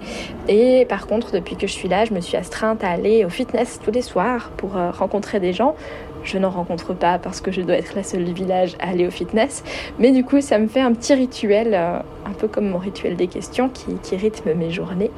Et 0.48 0.86
par 0.86 1.06
contre, 1.06 1.32
depuis 1.32 1.56
que 1.56 1.66
je 1.66 1.72
suis 1.72 1.88
là, 1.88 2.04
je 2.04 2.12
me 2.12 2.20
suis 2.20 2.36
astreinte 2.36 2.84
à 2.84 2.90
aller 2.90 3.24
au 3.24 3.28
fitness 3.28 3.80
tous 3.84 3.90
les 3.90 4.02
soirs 4.02 4.50
pour 4.56 4.76
euh, 4.76 4.90
rencontrer 4.90 5.40
des 5.40 5.52
gens. 5.52 5.74
Je 6.22 6.38
n'en 6.38 6.50
rencontre 6.50 6.94
pas 6.94 7.18
parce 7.18 7.40
que 7.40 7.52
je 7.52 7.60
dois 7.60 7.76
être 7.76 7.94
la 7.94 8.02
seule 8.02 8.24
du 8.24 8.32
village 8.32 8.76
à 8.80 8.90
aller 8.90 9.06
au 9.06 9.10
fitness. 9.10 9.62
Mais 9.98 10.10
du 10.10 10.24
coup, 10.24 10.40
ça 10.40 10.58
me 10.58 10.68
fait 10.68 10.80
un 10.80 10.92
petit 10.94 11.14
rituel, 11.14 11.74
euh, 11.74 11.98
un 12.24 12.32
peu 12.32 12.48
comme 12.48 12.68
mon 12.68 12.78
rituel 12.78 13.16
des 13.16 13.26
questions 13.26 13.68
qui, 13.68 13.96
qui 14.02 14.16
rythme 14.16 14.54
mes 14.54 14.70
journées. 14.70 15.10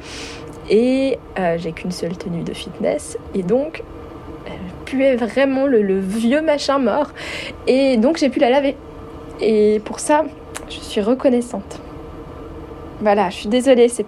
Et 0.69 1.17
euh, 1.39 1.57
j'ai 1.57 1.71
qu'une 1.71 1.91
seule 1.91 2.17
tenue 2.17 2.43
de 2.43 2.53
fitness. 2.53 3.17
Et 3.33 3.43
donc, 3.43 3.83
puait 4.87 5.15
vraiment 5.15 5.67
le, 5.67 5.99
vieux 5.99 6.41
machin 6.41 6.79
mort. 6.79 7.11
Et 7.67 7.97
donc 7.97 8.17
j'ai 8.17 8.29
pu 8.29 8.39
la 8.39 8.49
laver. 8.49 8.75
Et 9.41 9.81
pour 9.85 9.99
ça, 9.99 10.25
je 10.69 10.79
suis 10.79 11.01
reconnaissante. 11.01 11.79
Voilà, 13.01 13.29
je 13.29 13.35
suis 13.35 13.49
désolée, 13.49 13.89
c'est 13.89 14.05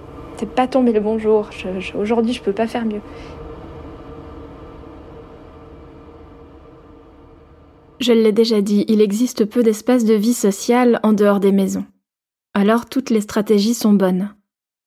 pas 0.56 0.68
tombé 0.68 0.94
le 0.94 1.02
bon 1.02 1.20
jour. 1.20 1.50
Aujourd'hui, 1.96 2.34
je 2.34 2.42
peux 2.42 2.54
pas 2.54 2.66
faire 2.66 2.86
mieux. 2.86 3.02
Je 8.00 8.14
l'ai 8.14 8.32
déjà 8.32 8.62
dit, 8.62 8.86
il 8.88 9.02
existe 9.02 9.44
peu 9.44 9.62
d'espace 9.62 10.06
de 10.06 10.14
vie 10.14 10.34
sociale 10.34 11.02
en 11.04 11.12
dehors 11.12 11.42
des 11.42 11.52
maisons. 11.52 11.86
Alors 12.54 12.86
toutes 12.86 13.10
les 13.10 13.22
stratégies 13.22 13.74
sont 13.74 13.94
bonnes. 13.94 14.34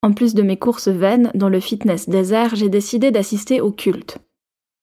En 0.01 0.11
plus 0.11 0.33
de 0.33 0.41
mes 0.41 0.57
courses 0.57 0.89
vaines 0.89 1.31
dans 1.35 1.47
le 1.47 1.59
fitness 1.59 2.09
désert, 2.09 2.55
j'ai 2.55 2.69
décidé 2.69 3.11
d'assister 3.11 3.61
au 3.61 3.71
culte. 3.71 4.17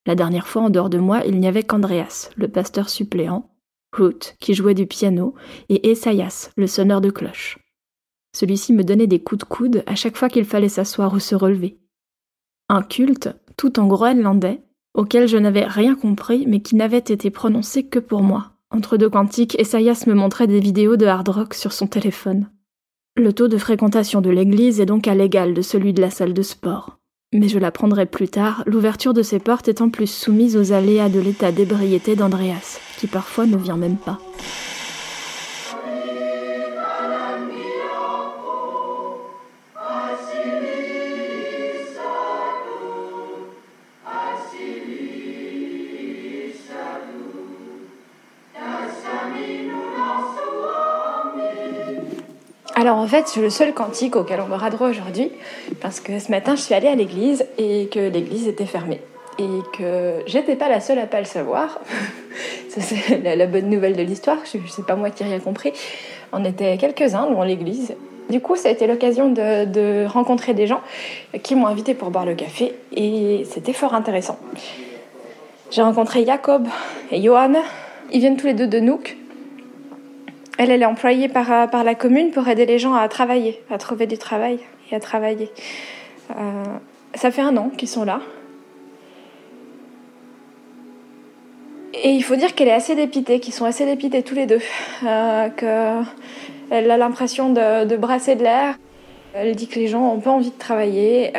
La 0.07 0.15
dernière 0.15 0.47
fois, 0.47 0.63
en 0.63 0.71
dehors 0.71 0.91
de 0.91 0.99
moi, 0.99 1.23
il 1.27 1.39
n'y 1.39 1.47
avait 1.47 1.63
qu'Andreas, 1.63 2.31
le 2.37 2.49
pasteur 2.49 2.89
suppléant, 2.89 3.51
Ruth, 3.93 4.37
qui 4.41 4.55
jouait 4.55 4.75
du 4.75 4.87
piano, 4.87 5.35
et 5.69 5.91
Esaias, 5.91 6.51
le 6.57 6.67
sonneur 6.67 7.01
de 7.01 7.11
cloche. 7.11 7.59
Celui-ci 8.35 8.73
me 8.73 8.85
donnait 8.85 9.07
des 9.07 9.23
coups 9.23 9.41
de 9.41 9.45
coude 9.45 9.83
à 9.87 9.95
chaque 9.97 10.17
fois 10.17 10.29
qu'il 10.29 10.45
fallait 10.45 10.69
s'asseoir 10.69 11.13
ou 11.13 11.19
se 11.19 11.35
relever. 11.35 11.79
Un 12.69 12.83
culte, 12.83 13.31
tout 13.57 13.81
en 13.81 13.89
groenlandais, 13.89 14.63
auquel 14.95 15.27
je 15.29 15.37
n'avais 15.37 15.65
rien 15.65 15.95
compris, 15.97 16.47
mais 16.47 16.61
qui 16.61 16.77
n'avait 16.77 16.99
été 16.99 17.31
prononcé 17.31 17.87
que 17.87 17.99
pour 17.99 18.23
moi. 18.23 18.53
Entre 18.71 18.97
deux 18.97 19.11
cantiques, 19.11 19.59
Esaias 19.59 20.05
me 20.07 20.15
montrait 20.15 20.47
des 20.47 20.61
vidéos 20.61 20.97
de 20.97 21.07
hard 21.07 21.29
rock 21.29 21.55
sur 21.55 21.73
son 21.73 21.89
téléphone. 21.89 22.49
Le 23.17 23.33
taux 23.33 23.49
de 23.49 23.59
fréquentation 23.59 24.21
de 24.21 24.31
l'église 24.31 24.81
est 24.81 24.87
donc 24.87 25.09
à 25.09 25.15
l'égal 25.15 25.53
de 25.53 25.63
celui 25.63 25.93
de 25.93 26.01
la 26.01 26.11
salle 26.11 26.33
de 26.33 26.43
sport. 26.43 27.00
Mais 27.33 27.47
je 27.47 27.61
l'apprendrai 27.61 28.07
plus 28.07 28.27
tard, 28.27 28.65
l'ouverture 28.67 29.15
de 29.15 29.23
ces 29.23 29.39
portes 29.39 29.69
étant 29.69 29.89
plus 29.89 30.09
soumise 30.11 30.57
aux 30.57 30.73
aléas 30.73 31.09
de 31.09 31.21
l'état 31.21 31.53
d'ébriété 31.53 32.17
d'Andreas, 32.17 32.81
qui 32.99 33.07
parfois 33.07 33.47
ne 33.47 33.57
vient 33.57 33.77
même 33.77 33.99
pas. 33.99 34.19
Alors 52.75 52.97
en 52.97 53.07
fait, 53.07 53.29
c'est 53.29 53.41
le 53.41 53.51
seul 53.51 53.75
cantique 53.75 54.17
auquel 54.17 54.41
on 54.41 54.47
me 54.47 54.71
droit 54.71 54.89
aujourd'hui, 54.89 55.31
parce 55.81 56.01
que 56.01 56.19
ce 56.19 56.31
matin, 56.31 56.55
je 56.55 56.63
suis 56.63 56.75
allée 56.75 56.89
à 56.89 56.95
l'église 56.95 57.45
et 57.59 57.89
que 57.93 57.99
l'église 57.99 58.49
était 58.49 58.67
fermée. 58.67 59.01
Et 59.39 59.49
que 59.77 60.23
j'étais 60.27 60.57
pas 60.57 60.69
la 60.69 60.81
seule 60.81 60.99
à 60.99 61.07
pas 61.07 61.19
le 61.19 61.25
savoir. 61.25 61.81
c'est 62.69 63.23
la, 63.23 63.47
bonne 63.47 63.69
nouvelle 63.69 63.97
de 63.97 64.03
l'histoire, 64.03 64.39
je, 64.45 64.59
sais 64.71 64.83
pas 64.83 64.97
moi 64.97 65.11
qui 65.11 65.23
ai 65.23 65.27
rien 65.27 65.41
compris. 65.41 65.73
On 66.33 66.45
était 66.45 66.77
quelques-uns 66.77 67.31
dans 67.31 67.43
l'église. 67.43 67.95
Du 68.29 68.41
coup, 68.41 68.55
ça 68.55 68.69
a 68.69 68.73
été 68.73 68.87
l'occasion 68.87 69.29
de, 69.29 69.65
de 69.65 70.07
rencontrer 70.07 70.55
des 70.55 70.69
gens 70.69 70.81
qui 71.43 71.57
m'ont 71.57 71.67
invité 71.67 71.95
pour 71.95 72.11
boire 72.11 72.25
le 72.25 72.35
café 72.35 72.75
et 72.95 73.45
c'était 73.51 73.73
fort 73.73 73.95
intéressant. 73.95 74.39
J'ai 75.71 75.83
rencontré 75.83 76.25
Jacob 76.25 76.67
et 77.11 77.21
Johan. 77.21 77.55
Ils 78.13 78.21
viennent 78.21 78.37
tous 78.37 78.47
les 78.47 78.55
deux 78.55 78.67
de 78.67 78.79
Nook, 78.81 79.17
elle, 80.61 80.71
elle 80.71 80.83
est 80.83 80.87
employée 80.87 81.29
par, 81.29 81.51
euh, 81.51 81.67
par 81.67 81.85
la 81.85 81.95
commune 81.95 82.33
pour 82.33 82.47
aider 82.47 82.67
les 82.67 82.79
gens 82.79 82.93
à 82.93 83.09
travailler, 83.09 83.63
à 83.71 83.79
trouver 83.79 84.07
du 84.07 84.19
travail 84.19 84.59
et 84.91 84.95
à 84.95 85.01
travailler. 85.01 85.51
Euh, 86.33 86.65
ça 87.15 87.31
fait 87.31 87.41
un 87.41 87.57
an 87.57 87.71
qu'ils 87.75 87.89
sont 87.89 88.05
là. 88.05 88.21
Et 91.95 92.11
il 92.11 92.23
faut 92.23 92.37
dire 92.37 92.55
qu'elle 92.55 92.69
est 92.69 92.73
assez 92.73 92.95
dépitée, 92.95 93.41
qu'ils 93.41 93.55
sont 93.55 93.65
assez 93.65 93.87
dépités 93.87 94.23
tous 94.23 94.35
les 94.35 94.45
deux. 94.45 94.61
Euh, 95.07 95.49
qu'elle 95.49 96.91
a 96.91 96.97
l'impression 96.99 97.51
de, 97.55 97.97
brasser 97.97 98.35
de 98.35 98.43
l'air. 98.43 98.75
Elle 99.33 99.57
dit 99.57 99.67
que 99.67 99.79
les 99.79 99.87
gens 99.87 100.01
n'ont 100.01 100.21
pas 100.21 100.31
envie 100.31 100.51
de 100.51 100.59
travailler. 100.59 101.33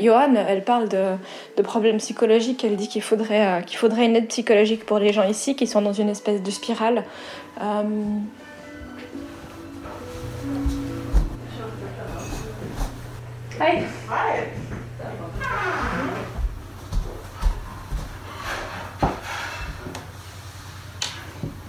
Johan, 0.00 0.34
elle 0.48 0.64
parle 0.64 0.88
de, 0.88 1.62
problèmes 1.62 1.98
psychologiques. 1.98 2.64
Elle 2.64 2.76
dit 2.76 2.88
qu'il 2.88 3.02
faudrait 3.02 3.62
une 4.04 4.16
aide 4.16 4.28
psychologique 4.28 4.84
pour 4.86 4.98
les 4.98 5.12
gens 5.12 5.28
ici 5.28 5.54
qui 5.54 5.66
sont 5.66 5.82
dans 5.82 5.92
une 5.92 6.08
espèce 6.08 6.42
de 6.42 6.50
spirale. 6.50 7.04
Euh... 7.60 7.82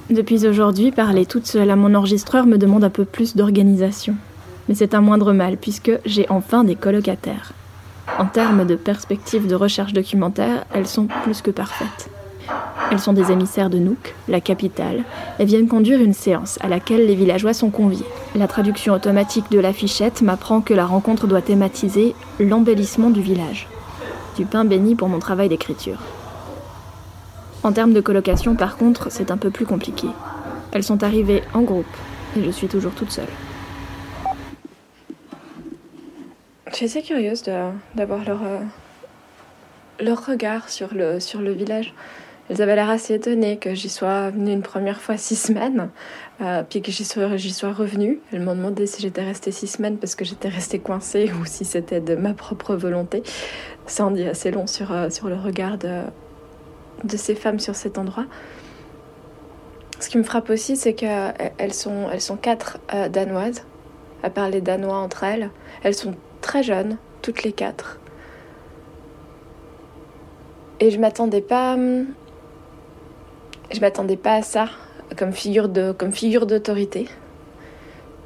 Depuis 0.10 0.46
aujourd'hui, 0.48 0.92
parler 0.92 1.26
toute 1.26 1.48
seule 1.48 1.70
à 1.70 1.76
mon 1.76 1.94
enregistreur 1.96 2.46
me 2.46 2.58
demande 2.58 2.84
un 2.84 2.90
peu 2.90 3.06
plus 3.06 3.36
d'organisation 3.36 4.16
mais 4.68 4.76
c'est 4.76 4.94
un 4.94 5.02
moindre 5.02 5.34
mal 5.34 5.58
puisque 5.58 5.92
j'ai 6.06 6.26
enfin 6.30 6.64
des 6.64 6.76
colocataires. 6.76 7.54
En 8.18 8.26
termes 8.26 8.66
de 8.66 8.76
perspective 8.76 9.48
de 9.48 9.56
recherche 9.56 9.94
documentaire, 9.94 10.66
elles 10.74 10.88
sont 10.88 11.08
plus 11.24 11.42
que 11.42 11.52
parfaites. 11.52 12.10
Elles 12.92 13.00
sont 13.00 13.14
des 13.14 13.32
émissaires 13.32 13.70
de 13.70 13.80
Nook, 13.80 14.14
la 14.28 14.40
capitale, 14.40 15.04
et 15.40 15.46
viennent 15.46 15.68
conduire 15.68 16.02
une 16.02 16.14
séance 16.14 16.60
à 16.62 16.68
laquelle 16.68 17.08
les 17.08 17.16
villageois 17.16 17.54
sont 17.54 17.72
conviés. 17.72 18.06
La 18.36 18.48
traduction 18.48 18.94
automatique 18.94 19.50
de 19.50 19.60
l'affichette 19.60 20.22
m'apprend 20.22 20.62
que 20.62 20.74
la 20.74 20.86
rencontre 20.86 21.26
doit 21.26 21.42
thématiser 21.42 22.16
l'embellissement 22.40 23.10
du 23.10 23.22
village. 23.22 23.68
Du 24.38 24.46
pain 24.46 24.66
béni 24.66 24.96
pour 24.96 25.10
mon 25.10 25.20
travail 25.20 25.50
d'écriture. 25.50 26.00
En 27.64 27.72
termes 27.72 27.94
de 27.94 28.02
colocation, 28.02 28.56
par 28.56 28.78
contre, 28.78 29.12
c'est 29.12 29.32
un 29.32 29.38
peu 29.38 29.50
plus 29.50 29.66
compliqué. 29.66 30.08
Elles 30.72 30.84
sont 30.84 31.04
arrivées 31.04 31.42
en 31.54 31.62
groupe, 31.62 31.86
et 32.38 32.44
je 32.44 32.52
suis 32.52 32.68
toujours 32.68 32.92
toute 32.92 33.12
seule. 33.12 33.26
Je 36.70 36.76
suis 36.76 36.86
assez 36.86 37.02
curieuse 37.02 37.42
d'avoir 37.96 38.24
leur, 38.26 38.44
euh, 38.44 38.60
leur 40.00 40.26
regard 40.26 40.70
sur 40.70 40.94
le 40.94 41.52
village. 41.52 41.94
Elles 42.50 42.62
avaient 42.62 42.76
l'air 42.76 42.90
assez 42.90 43.16
étonnées 43.16 43.58
que 43.58 43.74
j'y 43.74 43.90
sois 43.90 44.30
venue 44.30 44.52
une 44.52 44.62
première 44.62 45.02
fois 45.02 45.18
six 45.18 45.36
semaines, 45.36 45.90
euh, 46.42 46.62
puis 46.68 46.82
que 46.84 46.92
j'y 46.92 47.04
sois, 47.04 47.26
revenue. 47.74 48.20
Elles 48.32 48.42
m'ont 48.42 48.56
demandé 48.56 48.86
si 48.86 49.02
j'étais 49.02 49.24
restée 49.24 49.52
six 49.52 49.68
semaines 49.68 49.98
parce 49.98 50.14
que 50.14 50.24
j'étais 50.26 50.50
restée 50.50 50.78
coincée 50.78 51.32
ou 51.42 51.46
si 51.46 51.66
c'était 51.66 52.02
de 52.02 52.16
ma 52.16 52.34
propre 52.34 52.76
volonté. 52.76 53.24
Ça 53.88 54.06
en 54.06 54.12
dit 54.12 54.28
assez 54.28 54.52
long 54.52 54.68
sur, 54.68 54.92
euh, 54.92 55.10
sur 55.10 55.28
le 55.28 55.36
regard 55.36 55.80
de, 55.80 56.02
de 57.04 57.18
ces 57.18 57.34
femmes 57.34 57.60
sur 57.60 57.76
cet 57.76 57.98
endroit. 57.98 58.26
Ce 60.00 60.10
qui 60.10 60.18
me 60.18 60.24
frappe 60.24 60.50
aussi, 60.50 60.76
c'est 60.76 60.94
qu'elles 60.94 61.74
sont, 61.74 62.10
elles 62.12 62.22
sont 62.22 62.36
quatre 62.36 62.80
danoises, 63.10 63.64
à 64.24 64.30
parler 64.30 64.60
danois 64.60 64.98
entre 64.98 65.24
elles. 65.24 65.50
Elles 65.84 65.96
sont 65.96 66.16
très 66.42 66.64
jeunes, 66.64 66.98
toutes 67.22 67.44
les 67.44 67.54
quatre. 67.54 68.00
Et 70.82 70.92
je 70.92 71.00
m'attendais 71.00 71.42
pas. 71.42 71.78
Je 73.72 73.80
m'attendais 73.80 74.18
pas 74.18 74.36
à 74.36 74.42
ça 74.42 74.70
comme 75.18 75.34
figure 75.34 75.70
de 75.70 75.92
comme 75.92 76.12
figure 76.12 76.46
d'autorité. 76.46 77.08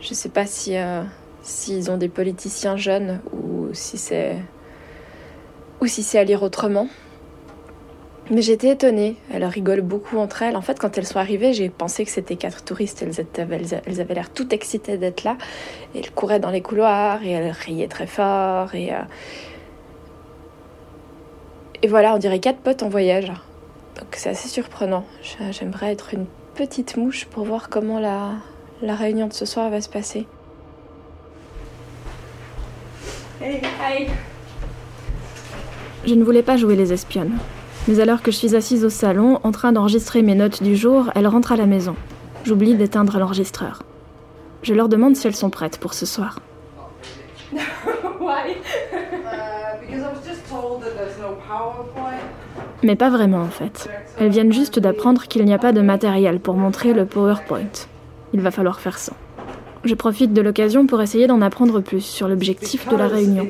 Je 0.01 0.13
sais 0.13 0.29
pas 0.29 0.45
si 0.45 0.77
euh, 0.77 1.03
s'ils 1.41 1.91
ont 1.91 1.97
des 1.97 2.09
politiciens 2.09 2.77
jeunes 2.77 3.21
ou 3.33 3.69
si 3.73 3.97
c'est 3.97 4.35
ou 5.81 5.87
si 5.87 6.03
c'est 6.03 6.19
à 6.19 6.23
lire 6.23 6.43
autrement. 6.43 6.87
Mais 8.31 8.43
j'étais 8.43 8.69
étonnée. 8.69 9.15
Elles 9.33 9.45
rigolent 9.45 9.81
beaucoup 9.81 10.17
entre 10.17 10.43
elles. 10.43 10.55
En 10.55 10.61
fait, 10.61 10.77
quand 10.77 10.97
elles 10.97 11.07
sont 11.07 11.17
arrivées, 11.17 11.53
j'ai 11.53 11.69
pensé 11.69 12.05
que 12.05 12.11
c'était 12.11 12.35
quatre 12.35 12.63
touristes. 12.63 13.01
Elles, 13.01 13.25
elles 13.85 14.01
avaient 14.01 14.13
l'air 14.13 14.31
toutes 14.31 14.53
excitées 14.53 14.97
d'être 14.97 15.23
là. 15.23 15.35
Elles 15.95 16.11
couraient 16.11 16.39
dans 16.39 16.51
les 16.51 16.61
couloirs 16.61 17.23
et 17.23 17.31
elles 17.31 17.51
riaient 17.51 17.87
très 17.87 18.05
fort. 18.05 18.75
Et, 18.75 18.93
euh, 18.93 18.99
et 21.81 21.87
voilà, 21.87 22.13
on 22.13 22.19
dirait 22.19 22.39
quatre 22.39 22.59
potes 22.59 22.83
en 22.83 22.89
voyage. 22.89 23.31
Donc 23.99 24.15
c'est 24.15 24.29
assez 24.29 24.47
surprenant. 24.47 25.05
J'aimerais 25.51 25.91
être 25.91 26.13
une 26.13 26.25
petite 26.55 26.95
mouche 26.95 27.25
pour 27.25 27.43
voir 27.43 27.69
comment 27.69 27.99
la, 27.99 28.31
la 28.81 28.95
réunion 28.95 29.27
de 29.27 29.33
ce 29.33 29.45
soir 29.45 29.69
va 29.69 29.81
se 29.81 29.89
passer. 29.89 30.25
Hey. 33.41 33.61
Hi. 33.81 34.07
Je 36.05 36.13
ne 36.15 36.23
voulais 36.23 36.43
pas 36.43 36.55
jouer 36.55 36.75
les 36.75 36.93
espionnes. 36.93 37.37
Mais 37.87 37.99
alors 37.99 38.21
que 38.21 38.31
je 38.31 38.37
suis 38.37 38.55
assise 38.55 38.85
au 38.85 38.89
salon, 38.89 39.39
en 39.43 39.51
train 39.51 39.73
d'enregistrer 39.73 40.21
mes 40.21 40.35
notes 40.35 40.63
du 40.63 40.75
jour, 40.75 41.11
elles 41.15 41.27
rentrent 41.27 41.51
à 41.51 41.57
la 41.57 41.65
maison. 41.65 41.95
J'oublie 42.45 42.75
d'éteindre 42.75 43.19
l'enregistreur. 43.19 43.83
Je 44.63 44.73
leur 44.73 44.87
demande 44.87 45.15
si 45.15 45.27
elles 45.27 45.35
sont 45.35 45.49
prêtes 45.49 45.77
pour 45.77 45.93
ce 45.93 46.05
soir. 46.05 46.39
Mais 52.83 52.95
pas 52.95 53.09
vraiment 53.09 53.41
en 53.41 53.49
fait. 53.49 53.89
Elles 54.19 54.29
viennent 54.29 54.53
juste 54.53 54.79
d'apprendre 54.79 55.23
qu'il 55.27 55.45
n'y 55.45 55.53
a 55.53 55.57
pas 55.57 55.73
de 55.73 55.81
matériel 55.81 56.39
pour 56.39 56.55
montrer 56.55 56.93
le 56.93 57.05
PowerPoint. 57.05 57.87
Il 58.33 58.41
va 58.41 58.51
falloir 58.51 58.79
faire 58.79 58.97
ça. 58.97 59.13
Je 59.83 59.95
profite 59.95 60.33
de 60.33 60.41
l'occasion 60.41 60.87
pour 60.87 61.01
essayer 61.01 61.27
d'en 61.27 61.41
apprendre 61.41 61.79
plus 61.81 62.01
sur 62.01 62.27
l'objectif 62.27 62.87
de 62.89 62.95
la 62.97 63.07
réunion. 63.07 63.47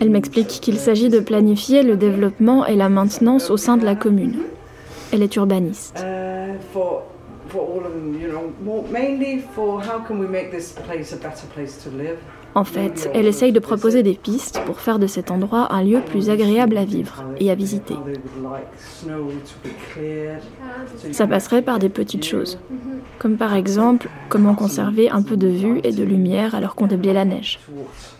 Elle 0.00 0.10
m'explique 0.10 0.48
qu'il 0.48 0.78
s'agit 0.78 1.08
de 1.08 1.20
planifier 1.20 1.82
le 1.82 1.96
développement 1.96 2.66
et 2.66 2.74
la 2.74 2.88
maintenance 2.88 3.50
au 3.50 3.56
sein 3.56 3.76
de 3.76 3.84
la 3.84 3.94
commune. 3.94 4.38
Elle 5.12 5.22
est 5.22 5.36
urbaniste. 5.36 6.04
En 12.54 12.64
fait, 12.64 13.10
elle 13.14 13.26
essaye 13.26 13.52
de 13.52 13.60
proposer 13.60 14.02
des 14.02 14.14
pistes 14.14 14.60
pour 14.64 14.80
faire 14.80 14.98
de 14.98 15.06
cet 15.06 15.30
endroit 15.30 15.72
un 15.72 15.84
lieu 15.84 16.00
plus 16.00 16.30
agréable 16.30 16.76
à 16.76 16.84
vivre 16.84 17.24
et 17.38 17.50
à 17.50 17.54
visiter. 17.54 17.94
Ça 21.12 21.26
passerait 21.26 21.62
par 21.62 21.78
des 21.78 21.88
petites 21.88 22.24
choses, 22.24 22.58
comme 23.18 23.36
par 23.36 23.54
exemple 23.54 24.08
comment 24.28 24.54
conserver 24.54 25.10
un 25.10 25.22
peu 25.22 25.36
de 25.36 25.48
vue 25.48 25.80
et 25.84 25.92
de 25.92 26.02
lumière 26.02 26.54
alors 26.54 26.74
qu'on 26.74 26.86
déblaye 26.86 27.14
la 27.14 27.24
neige. 27.24 27.60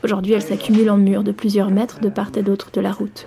Aujourd'hui, 0.04 0.34
elle 0.34 0.42
s'accumule 0.42 0.90
en 0.90 0.98
murs 0.98 1.24
de 1.24 1.32
plusieurs 1.32 1.70
mètres 1.70 2.00
de 2.00 2.08
part 2.08 2.30
et 2.36 2.42
d'autre 2.42 2.70
de 2.72 2.80
la 2.80 2.92
route. 2.92 3.26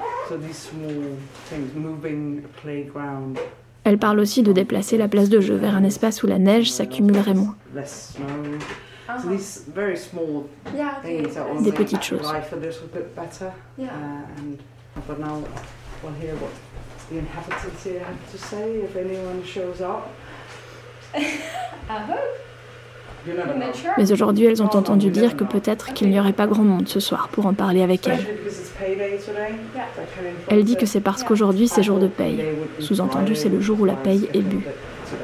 Elle 3.83 3.97
parle 3.97 4.19
aussi 4.19 4.43
de 4.43 4.51
déplacer 4.51 4.97
la 4.97 5.07
place 5.07 5.29
de 5.29 5.41
jeu 5.41 5.55
vers 5.55 5.75
un 5.75 5.83
espace 5.83 6.21
où 6.23 6.27
la 6.27 6.37
neige 6.37 6.71
s'accumulerait 6.71 7.33
moins. 7.33 7.55
Des 11.61 11.71
petites 11.71 12.03
choses. 12.03 12.31
Mais 23.97 24.11
aujourd'hui, 24.11 24.45
elles 24.45 24.61
ont 24.63 24.75
entendu 24.75 25.09
dire 25.09 25.35
que 25.35 25.43
peut-être 25.43 25.93
qu'il 25.93 26.09
n'y 26.09 26.19
aurait 26.19 26.33
pas 26.33 26.47
grand 26.47 26.63
monde 26.63 26.87
ce 26.87 26.99
soir 26.99 27.29
pour 27.29 27.45
en 27.45 27.53
parler 27.53 27.81
avec 27.83 28.07
elle. 28.07 28.25
Elle 30.49 30.63
dit 30.63 30.75
que 30.75 30.85
c'est 30.85 31.01
parce 31.01 31.23
qu'aujourd'hui 31.23 31.67
c'est 31.67 31.83
jour 31.83 31.99
de 31.99 32.07
paye. 32.07 32.43
Sous-entendu, 32.79 33.35
c'est 33.35 33.49
le 33.49 33.61
jour 33.61 33.79
où 33.81 33.85
la 33.85 33.93
paye 33.93 34.29
est 34.33 34.41
bue. 34.41 34.65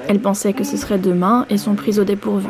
Elle 0.08 0.20
pensait 0.20 0.54
que 0.54 0.64
ce 0.64 0.78
serait 0.78 0.98
demain 0.98 1.46
et 1.50 1.58
sont 1.58 1.76
prises 1.76 2.00
au 2.00 2.04
dépourvu. 2.04 2.48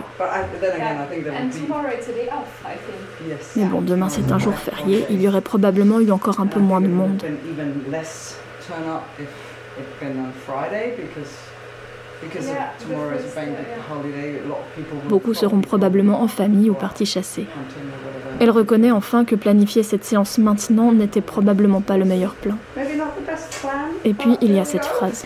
Mais 3.55 3.65
bon, 3.65 3.81
demain 3.81 4.09
c'est 4.09 4.31
un 4.31 4.39
jour 4.39 4.53
férié, 4.55 5.05
il 5.09 5.21
y 5.21 5.27
aurait 5.27 5.41
probablement 5.41 5.99
eu 5.99 6.11
encore 6.11 6.39
un 6.39 6.47
peu 6.47 6.59
moins 6.59 6.81
de 6.81 6.87
monde. 6.87 7.23
Beaucoup 15.08 15.34
seront 15.34 15.62
probablement 15.62 16.21
en 16.21 16.27
famille 16.27 16.69
ou 16.69 16.73
partis 16.73 17.06
chasser. 17.06 17.45
Elle 18.39 18.51
reconnaît 18.51 18.91
enfin 18.91 19.25
que 19.25 19.36
planifier 19.36 19.84
cette 19.84 20.03
séance 20.03 20.38
maintenant 20.38 20.91
n'était 20.91 21.21
probablement 21.21 21.82
pas 21.82 21.97
le 21.97 22.06
meilleur 22.06 22.34
plan. 22.36 22.56
Et 24.03 24.13
puis 24.13 24.38
il 24.41 24.53
y 24.53 24.60
a 24.60 24.65
cette 24.65 24.86
phrase. 24.86 25.25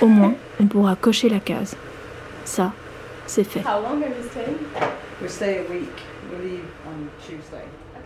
Au 0.00 0.06
moins, 0.06 0.34
on 0.60 0.66
pourra 0.66 0.96
cocher 0.96 1.28
la 1.28 1.40
case. 1.40 1.76
Ça, 2.44 2.72
c'est 3.26 3.44
fait. 3.44 3.62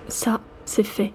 Ça, 0.08 0.40
c'est 0.64 0.82
fait. 0.82 1.12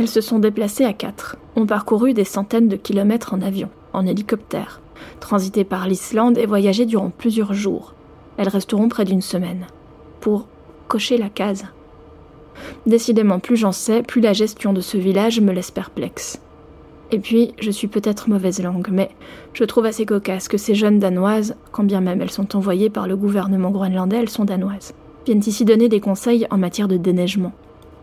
Elles 0.00 0.08
se 0.08 0.22
sont 0.22 0.38
déplacées 0.38 0.86
à 0.86 0.94
quatre, 0.94 1.36
ont 1.56 1.66
parcouru 1.66 2.14
des 2.14 2.24
centaines 2.24 2.68
de 2.68 2.76
kilomètres 2.76 3.34
en 3.34 3.42
avion, 3.42 3.68
en 3.92 4.06
hélicoptère, 4.06 4.80
transité 5.20 5.62
par 5.62 5.86
l'Islande 5.86 6.38
et 6.38 6.46
voyagé 6.46 6.86
durant 6.86 7.10
plusieurs 7.10 7.52
jours. 7.52 7.92
Elles 8.38 8.48
resteront 8.48 8.88
près 8.88 9.04
d'une 9.04 9.20
semaine. 9.20 9.66
Pour 10.20 10.46
cocher 10.88 11.18
la 11.18 11.28
case. 11.28 11.66
Décidément, 12.86 13.40
plus 13.40 13.58
j'en 13.58 13.72
sais, 13.72 14.02
plus 14.02 14.22
la 14.22 14.32
gestion 14.32 14.72
de 14.72 14.80
ce 14.80 14.96
village 14.96 15.38
me 15.42 15.52
laisse 15.52 15.70
perplexe. 15.70 16.40
Et 17.10 17.18
puis, 17.18 17.52
je 17.60 17.70
suis 17.70 17.88
peut-être 17.88 18.30
mauvaise 18.30 18.62
langue, 18.62 18.88
mais 18.90 19.10
je 19.52 19.64
trouve 19.64 19.84
assez 19.84 20.06
cocasse 20.06 20.48
que 20.48 20.56
ces 20.56 20.74
jeunes 20.74 20.98
Danoises, 20.98 21.56
quand 21.72 21.84
bien 21.84 22.00
même 22.00 22.22
elles 22.22 22.30
sont 22.30 22.56
envoyées 22.56 22.88
par 22.88 23.06
le 23.06 23.18
gouvernement 23.18 23.70
groenlandais, 23.70 24.16
elles 24.16 24.30
sont 24.30 24.46
danoises, 24.46 24.94
viennent 25.26 25.44
ici 25.46 25.66
donner 25.66 25.90
des 25.90 26.00
conseils 26.00 26.46
en 26.50 26.56
matière 26.56 26.88
de 26.88 26.96
déneigement 26.96 27.52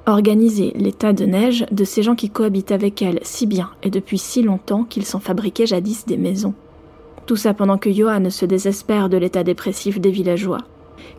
organiser 0.08 0.72
l'état 0.76 1.12
de 1.12 1.26
neige 1.26 1.66
de 1.70 1.84
ces 1.84 2.02
gens 2.02 2.16
qui 2.16 2.30
cohabitent 2.30 2.72
avec 2.72 3.02
elle 3.02 3.20
si 3.24 3.46
bien 3.46 3.70
et 3.84 3.90
depuis 3.90 4.18
si 4.18 4.42
longtemps 4.42 4.86
qu'ils 4.86 5.06
s'en 5.06 5.20
fabriquaient 5.20 5.68
jadis 5.68 6.06
des 6.06 6.18
maisons. 6.18 6.54
Tout 7.26 7.36
ça 7.36 7.54
pendant 7.54 7.78
que 7.78 7.92
Johan 7.92 8.30
se 8.30 8.46
désespère 8.46 9.10
de 9.10 9.18
l'état 9.18 9.44
dépressif 9.44 10.00
des 10.00 10.12
villageois. 10.12 10.60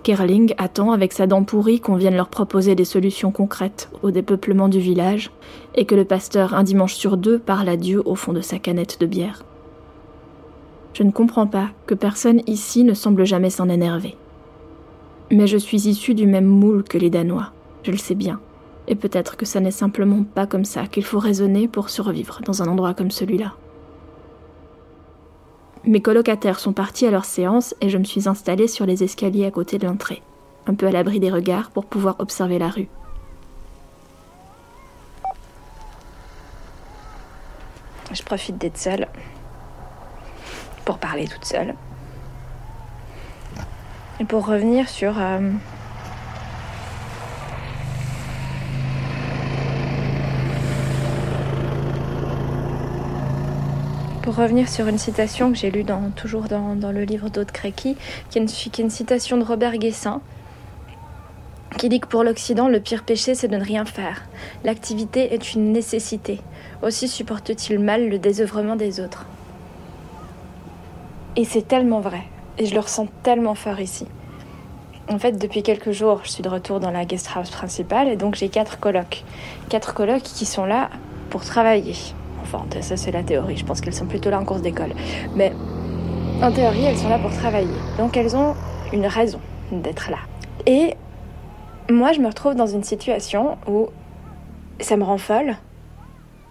Kerling 0.03 0.55
attend 0.57 0.93
avec 0.93 1.13
sa 1.13 1.27
dent 1.27 1.45
pourrie 1.45 1.81
qu'on 1.81 1.97
vienne 1.97 2.17
leur 2.17 2.31
proposer 2.31 2.75
des 2.75 2.87
solutions 2.87 3.31
concrètes 3.31 3.91
au 4.03 4.11
dépeuplement 4.11 4.69
du 4.69 4.81
village 4.81 5.31
et 5.75 5.85
que 5.85 5.95
le 5.95 6.07
pasteur 6.07 6.55
un 6.55 6.63
dimanche 6.63 6.95
sur 6.95 7.19
deux 7.19 7.39
parle 7.39 7.69
à 7.69 7.77
Dieu 7.77 8.03
au 8.07 8.15
fond 8.15 8.33
de 8.33 8.41
sa 8.41 8.59
canette 8.59 9.01
de 9.01 9.07
bière. 9.07 9.45
Je 10.95 11.03
ne 11.03 11.11
comprends 11.11 11.47
pas 11.47 11.69
que 11.87 11.95
personne 11.95 12.41
ici 12.47 12.85
ne 12.85 12.95
semble 12.95 13.27
jamais 13.27 13.51
s'en 13.51 13.69
énerver. 13.69 14.17
Mais 15.31 15.47
je 15.47 15.59
suis 15.59 15.89
issue 15.89 16.15
du 16.15 16.27
même 16.27 16.47
moule 16.47 16.85
que 16.85 16.97
les 16.97 17.11
Danois, 17.11 17.53
je 17.83 17.91
le 17.91 17.99
sais 17.99 18.15
bien. 18.15 18.41
Et 18.89 18.95
peut-être 18.95 19.37
que 19.37 19.45
ça 19.45 19.61
n'est 19.61 19.71
simplement 19.71 20.25
pas 20.25 20.47
comme 20.47 20.65
ça 20.65 20.87
qu'il 20.87 21.05
faut 21.05 21.19
raisonner 21.19 21.69
pour 21.69 21.91
survivre 21.91 22.41
dans 22.43 22.63
un 22.63 22.69
endroit 22.69 22.95
comme 22.95 23.11
celui-là. 23.11 23.55
Mes 25.85 26.01
colocataires 26.01 26.59
sont 26.59 26.73
partis 26.73 27.07
à 27.07 27.11
leur 27.11 27.27
séance 27.27 27.75
et 27.83 27.91
je 27.91 27.99
me 27.99 28.05
suis 28.05 28.29
installée 28.29 28.67
sur 28.67 28.87
les 28.87 29.05
escaliers 29.05 29.45
à 29.45 29.51
côté 29.51 29.79
de 29.79 29.87
l'entrée, 29.87 30.23
un 30.67 30.75
peu 30.75 30.87
à 30.87 30.91
l'abri 30.91 31.21
des 31.21 31.31
regards 31.31 31.71
pour 31.71 31.85
pouvoir 31.85 32.17
observer 32.19 32.59
la 32.59 32.69
rue. 32.69 32.89
Je 38.13 38.23
profite 38.23 38.57
d'être 38.57 38.79
seule 38.79 39.07
pour 40.87 40.97
parler 40.99 41.29
toute 41.29 41.45
seule. 41.45 41.75
Et 44.19 44.25
pour 44.25 44.47
revenir 44.47 44.89
sur 44.89 45.19
euh, 45.19 45.53
pour 54.29 54.37
revenir 54.37 54.69
sur 54.69 54.87
une 54.89 54.99
citation 54.99 55.51
que 55.51 55.57
j'ai 55.57 55.71
lue 55.71 55.85
dans, 55.85 56.11
toujours 56.11 56.49
dans, 56.49 56.93
le 56.93 57.03
livre 57.05 57.31
d'Aude 57.31 57.51
Créqui, 57.51 57.97
qui 58.29 58.39
est, 58.39 58.79
une, 58.79 58.91
citation 58.91 59.39
de 59.39 59.43
Robert 59.43 59.79
Guessin, 59.79 60.21
qui 61.79 61.89
dit 61.89 61.99
que 61.99 62.09
pour 62.09 62.25
l'Occident, 62.25 62.69
le 62.69 62.79
pire 62.79 63.05
péché, 63.05 63.35
c'est 63.35 63.49
de 63.49 63.57
ne 63.57 63.65
rien 63.65 63.87
faire. 63.87 64.27
L'activité 64.65 65.33
est 65.33 65.55
une 65.55 65.73
nécessité. 65.73 66.43
Aussi 66.83 67.09
supporte-t-il 67.09 67.79
mal 67.79 68.11
le 68.11 68.19
désœuvrement 68.19 68.77
des 68.77 69.01
autres. 69.01 69.25
Et 71.37 71.47
c'est 71.47 71.67
tellement 71.67 72.01
vrai. 72.01 72.25
Et 72.59 72.67
je 72.67 72.75
le 72.75 72.81
ressens 72.81 73.09
tellement 73.23 73.55
fort 73.55 73.81
ici. 73.81 74.05
En 75.09 75.19
fait, 75.19 75.39
depuis 75.39 75.63
quelques 75.63 75.93
jours, 75.93 76.21
je 76.25 76.33
suis 76.33 76.43
de 76.43 76.51
retour 76.51 76.81
dans 76.81 76.91
la 76.91 77.07
guest 77.07 77.31
house 77.35 77.49
principale 77.49 78.09
et 78.09 78.17
donc 78.17 78.35
j'ai 78.35 78.51
quatre 78.51 78.79
colocs. 78.79 79.25
Quatre 79.71 79.95
colocs 79.95 80.23
qui 80.23 80.45
sont 80.45 80.67
là 80.67 80.91
pour 81.31 81.47
travailler. 81.47 81.95
Ça 82.81 82.97
c'est 82.97 83.11
la 83.11 83.23
théorie, 83.23 83.57
je 83.57 83.65
pense 83.65 83.81
qu'elles 83.81 83.95
sont 83.95 84.07
plutôt 84.07 84.31
là 84.31 84.41
en 84.41 84.45
course 84.45 84.63
d'école. 84.63 84.93
Mais 85.37 85.53
en 86.43 86.53
théorie, 86.53 86.85
elles 86.85 86.97
sont 86.97 87.09
là 87.09 87.19
pour 87.19 87.33
travailler. 87.33 87.67
Donc 87.99 88.17
elles 88.17 88.37
ont 88.37 88.55
une 88.93 89.07
raison 89.07 89.41
d'être 89.73 90.11
là. 90.11 90.19
Et 90.67 90.95
moi, 91.91 92.13
je 92.13 92.21
me 92.21 92.29
retrouve 92.29 92.55
dans 92.55 92.67
une 92.67 92.85
situation 92.85 93.59
où 93.67 93.89
ça 94.79 94.97
me 94.97 95.05
rend 95.05 95.19
folle 95.19 95.57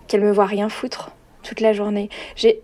qu'elles 0.07 0.23
me 0.23 0.31
voient 0.31 0.45
rien 0.45 0.67
foutre 0.69 1.11
toute 1.43 1.61
la 1.61 1.73
journée. 1.73 2.09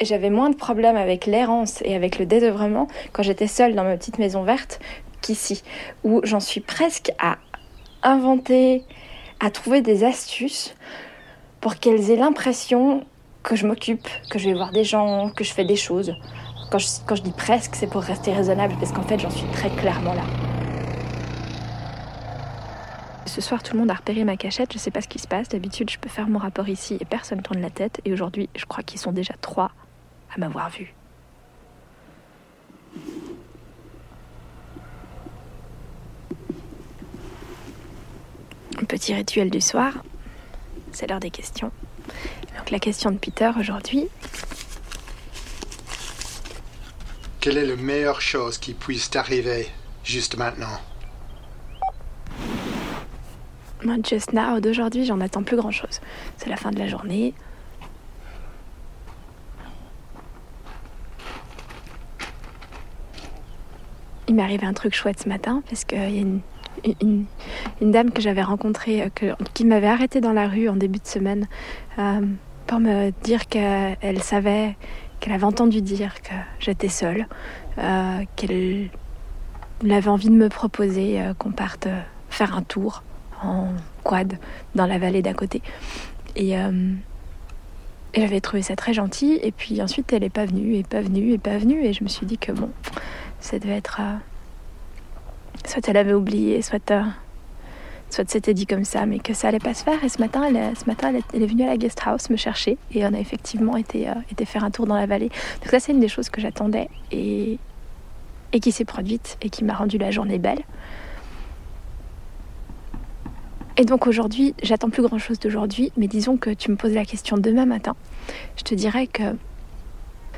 J'avais 0.01 0.29
moins 0.29 0.49
de 0.49 0.55
problèmes 0.55 0.97
avec 0.97 1.25
l'errance 1.25 1.81
et 1.85 1.95
avec 1.95 2.19
le 2.19 2.25
désœuvrement 2.25 2.87
quand 3.11 3.23
j'étais 3.23 3.47
seule 3.47 3.75
dans 3.75 3.83
ma 3.83 3.95
petite 3.95 4.17
maison 4.17 4.43
verte 4.43 4.79
qu'ici, 5.21 5.63
où 6.03 6.19
j'en 6.23 6.41
suis 6.41 6.59
presque 6.59 7.11
à 7.19 7.37
inventer, 8.01 8.83
à 9.39 9.49
trouver 9.51 9.81
des 9.81 10.03
astuces 10.03 10.75
pour 11.61 11.77
qu'elles 11.77 12.11
aient 12.11 12.17
l'impression 12.17 13.05
que 13.43 13.55
je 13.55 13.67
m'occupe, 13.67 14.07
que 14.29 14.39
je 14.39 14.45
vais 14.49 14.53
voir 14.53 14.71
des 14.71 14.83
gens, 14.83 15.29
que 15.29 15.43
je 15.43 15.53
fais 15.53 15.65
des 15.65 15.75
choses. 15.75 16.15
Quand 16.71 16.79
je, 16.79 17.21
dis 17.21 17.33
presque, 17.33 17.75
c'est 17.75 17.87
pour 17.87 18.01
rester 18.01 18.33
raisonnable, 18.33 18.73
parce 18.79 18.91
qu'en 18.91 19.03
fait, 19.03 19.19
j'en 19.19 19.29
suis 19.29 19.45
très 19.51 19.69
clairement 19.69 20.13
là. 20.13 20.23
Ce 23.25 23.41
soir, 23.41 23.61
tout 23.61 23.73
le 23.73 23.79
monde 23.79 23.91
a 23.91 23.95
repéré 23.95 24.23
ma 24.23 24.37
cachette, 24.37 24.73
je 24.73 24.77
sais 24.77 24.91
pas 24.91 25.01
ce 25.01 25.07
qui 25.07 25.19
se 25.19 25.27
passe. 25.27 25.49
D'habitude, 25.49 25.89
je 25.89 25.97
peux 25.97 26.09
faire 26.09 26.27
mon 26.27 26.39
rapport 26.39 26.69
ici 26.69 26.97
et 26.99 27.05
personne 27.05 27.41
tourne 27.41 27.61
la 27.61 27.69
tête. 27.69 27.99
Et 28.05 28.13
aujourd'hui, 28.13 28.49
je 28.55 28.65
crois 28.65 28.83
qu'ils 28.83 28.99
sont 28.99 29.11
déjà 29.11 29.33
trois 29.41 29.71
à 30.35 30.39
m'avoir 30.39 30.69
vu. 30.69 30.93
Petit 38.87 39.13
rituel 39.13 39.49
du 39.49 39.61
soir, 39.61 39.93
c'est 40.91 41.07
l'heure 41.07 41.19
des 41.19 41.31
questions. 41.31 41.71
Donc 42.57 42.71
la 42.71 42.79
question 42.79 43.11
de 43.11 43.17
Peter 43.17 43.51
aujourd'hui. 43.59 44.07
Quelle 47.39 47.57
est 47.57 47.65
la 47.65 47.75
meilleure 47.75 48.21
chose 48.21 48.57
qui 48.57 48.73
puisse 48.73 49.09
t'arriver 49.09 49.67
juste 50.03 50.37
maintenant? 50.37 50.79
Moi, 53.83 53.97
just 54.01 54.31
now 54.31 54.61
d'aujourd'hui, 54.61 55.05
j'en 55.05 55.19
attends 55.19 55.43
plus 55.43 55.57
grand 55.57 55.71
chose. 55.71 55.99
C'est 56.37 56.49
la 56.49 56.55
fin 56.55 56.71
de 56.71 56.79
la 56.79 56.87
journée. 56.87 57.33
Il 64.29 64.35
m'est 64.35 64.41
arrivé 64.41 64.65
un 64.65 64.73
truc 64.73 64.95
chouette 64.95 65.19
ce 65.21 65.27
matin 65.27 65.61
parce 65.67 65.83
qu'il 65.83 65.97
y 65.97 66.01
a 66.01 66.07
une, 66.07 66.39
une, 67.01 67.25
dame 67.81 68.11
que 68.11 68.21
j'avais 68.21 68.41
rencontrée 68.41 69.03
euh, 69.03 69.33
qui 69.53 69.65
m'avait 69.65 69.87
arrêtée 69.87 70.21
dans 70.21 70.33
la 70.33 70.47
rue 70.47 70.69
en 70.69 70.75
début 70.75 70.99
de 70.99 71.07
semaine 71.07 71.47
euh, 71.99 72.21
pour 72.67 72.79
me 72.79 73.11
dire 73.23 73.47
qu'elle 73.47 74.21
savait, 74.21 74.75
qu'elle 75.19 75.33
avait 75.33 75.43
entendu 75.43 75.81
dire 75.81 76.21
que 76.21 76.33
j'étais 76.59 76.89
seule, 76.89 77.27
euh, 77.77 78.19
qu'elle 78.35 78.89
avait 79.89 80.09
envie 80.09 80.29
de 80.29 80.35
me 80.35 80.49
proposer 80.49 81.19
qu'on 81.37 81.51
parte 81.51 81.87
faire 82.29 82.55
un 82.55 82.61
tour 82.61 83.03
en 83.43 83.67
quad 84.03 84.37
dans 84.75 84.85
la 84.85 84.97
vallée 84.97 85.21
d'à 85.21 85.33
côté. 85.33 85.61
Et, 86.35 86.55
j'avais 88.15 88.41
trouvé 88.41 88.61
ça 88.61 88.75
très 88.75 88.93
gentil. 88.93 89.39
Et 89.41 89.51
puis 89.51 89.81
ensuite, 89.81 90.13
elle 90.13 90.21
n'est 90.21 90.29
pas 90.29 90.45
venue, 90.45 90.75
et 90.75 90.83
pas 90.83 91.01
venue, 91.01 91.31
et 91.31 91.39
pas 91.39 91.57
venue. 91.57 91.83
Et 91.83 91.93
je 91.93 92.03
me 92.03 92.09
suis 92.09 92.27
dit 92.27 92.37
que 92.37 92.51
bon, 92.51 92.69
ça 93.39 93.57
devait 93.57 93.75
être 93.75 93.99
soit 95.65 95.87
elle 95.87 95.97
avait 95.97 96.13
oublié, 96.13 96.61
soit, 96.61 96.91
euh, 96.91 97.03
soit 98.09 98.29
c'était 98.29 98.53
dit 98.53 98.65
comme 98.65 98.85
ça, 98.85 99.05
mais 99.05 99.19
que 99.19 99.33
ça 99.33 99.47
allait 99.47 99.59
pas 99.59 99.73
se 99.73 99.83
faire. 99.83 100.03
Et 100.03 100.09
ce 100.09 100.19
matin, 100.19 100.43
elle, 100.43 100.75
ce 100.77 100.85
matin, 100.85 101.13
elle 101.33 101.43
est, 101.43 101.45
venue 101.45 101.63
à 101.63 101.67
la 101.67 101.77
guest 101.77 102.01
house 102.05 102.29
me 102.29 102.35
chercher 102.35 102.77
et 102.91 103.05
on 103.05 103.13
a 103.13 103.19
effectivement 103.19 103.77
été, 103.77 104.09
euh, 104.09 104.13
été 104.31 104.45
faire 104.45 104.63
un 104.63 104.71
tour 104.71 104.85
dans 104.85 104.95
la 104.95 105.05
vallée. 105.05 105.29
Donc 105.61 105.69
ça, 105.69 105.79
c'est 105.79 105.91
une 105.91 105.99
des 105.99 106.07
choses 106.07 106.29
que 106.29 106.41
j'attendais 106.41 106.89
et, 107.11 107.59
et 108.51 108.59
qui 108.59 108.71
s'est 108.71 108.85
produite 108.85 109.37
et 109.41 109.49
qui 109.49 109.63
m'a 109.63 109.73
rendu 109.73 109.97
la 109.97 110.11
journée 110.11 110.39
belle. 110.39 110.63
Et 113.75 113.85
donc 113.85 114.05
aujourd'hui, 114.05 114.53
j'attends 114.61 114.91
plus 114.91 115.01
grand 115.01 115.17
chose 115.17 115.39
d'aujourd'hui, 115.39 115.91
mais 115.97 116.07
disons 116.07 116.37
que 116.37 116.51
tu 116.51 116.69
me 116.69 116.75
poses 116.75 116.93
la 116.93 117.05
question 117.05 117.37
demain 117.37 117.65
matin, 117.65 117.95
je 118.55 118.63
te 118.63 118.75
dirais 118.75 119.07
que 119.07 119.23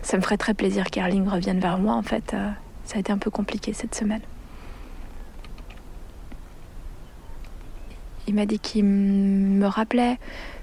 ça 0.02 0.16
me 0.18 0.22
ferait 0.22 0.38
très 0.38 0.54
plaisir 0.54 0.86
qu'Erling 0.86 1.28
revienne 1.28 1.60
vers 1.60 1.78
moi. 1.78 1.96
En 1.96 2.02
fait, 2.02 2.34
euh, 2.34 2.50
ça 2.86 2.98
a 2.98 3.00
été 3.00 3.12
un 3.12 3.18
peu 3.18 3.32
compliqué 3.32 3.74
cette 3.74 3.94
semaine. 3.94 4.22
Il 8.28 8.36
m'a 8.36 8.46
dit 8.46 8.60
qu'il 8.60 8.84
me 8.86 9.68
rappelait 9.68 10.18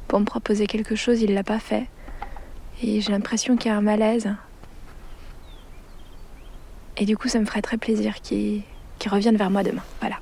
pour 0.08 0.18
me 0.20 0.24
proposer 0.24 0.66
quelque 0.66 0.94
chose, 0.94 1.22
il 1.22 1.32
l'a 1.34 1.44
pas 1.44 1.58
fait. 1.58 1.86
Et 2.82 3.00
j'ai 3.00 3.12
l'impression 3.12 3.56
qu'il 3.56 3.70
y 3.70 3.74
a 3.74 3.76
un 3.76 3.82
malaise. 3.82 4.34
Et 6.96 7.04
du 7.04 7.16
coup, 7.16 7.28
ça 7.28 7.38
me 7.38 7.44
ferait 7.44 7.62
très 7.62 7.78
plaisir 7.78 8.20
qu'il 8.20 8.62
revienne 9.08 9.36
vers 9.36 9.50
moi 9.50 9.62
demain. 9.62 9.82
Voilà. 10.00 10.16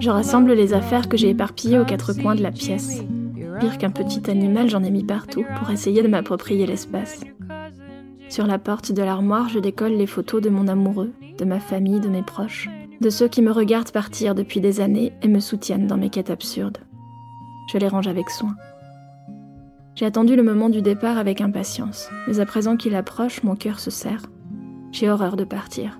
Je 0.00 0.10
rassemble 0.10 0.52
les 0.52 0.72
affaires 0.72 1.08
que 1.08 1.16
j'ai 1.16 1.30
éparpillées 1.30 1.78
aux 1.78 1.84
quatre 1.84 2.12
coins 2.14 2.34
de 2.34 2.42
la 2.42 2.50
pièce. 2.50 3.02
Pire 3.60 3.78
qu'un 3.78 3.90
petit 3.90 4.30
animal, 4.30 4.70
j'en 4.70 4.82
ai 4.82 4.90
mis 4.90 5.04
partout 5.04 5.44
pour 5.58 5.70
essayer 5.70 6.02
de 6.02 6.08
m'approprier 6.08 6.66
l'espace. 6.66 7.20
Sur 8.28 8.46
la 8.46 8.58
porte 8.58 8.92
de 8.92 9.02
l'armoire, 9.02 9.48
je 9.48 9.58
décolle 9.58 9.92
les 9.92 10.06
photos 10.06 10.40
de 10.40 10.48
mon 10.48 10.66
amoureux, 10.66 11.12
de 11.38 11.44
ma 11.44 11.60
famille, 11.60 12.00
de 12.00 12.08
mes 12.08 12.22
proches, 12.22 12.68
de 13.00 13.10
ceux 13.10 13.28
qui 13.28 13.42
me 13.42 13.52
regardent 13.52 13.92
partir 13.92 14.34
depuis 14.34 14.60
des 14.60 14.80
années 14.80 15.12
et 15.22 15.28
me 15.28 15.40
soutiennent 15.40 15.86
dans 15.86 15.98
mes 15.98 16.10
quêtes 16.10 16.30
absurdes. 16.30 16.78
Je 17.70 17.78
les 17.78 17.88
range 17.88 18.08
avec 18.08 18.30
soin. 18.30 18.54
J'ai 19.94 20.06
attendu 20.06 20.36
le 20.36 20.42
moment 20.42 20.68
du 20.70 20.82
départ 20.82 21.18
avec 21.18 21.40
impatience, 21.40 22.08
mais 22.26 22.40
à 22.40 22.46
présent 22.46 22.76
qu'il 22.76 22.94
approche, 22.94 23.42
mon 23.42 23.56
cœur 23.56 23.78
se 23.78 23.90
serre. 23.90 24.22
J'ai 24.90 25.10
horreur 25.10 25.36
de 25.36 25.44
partir. 25.44 25.98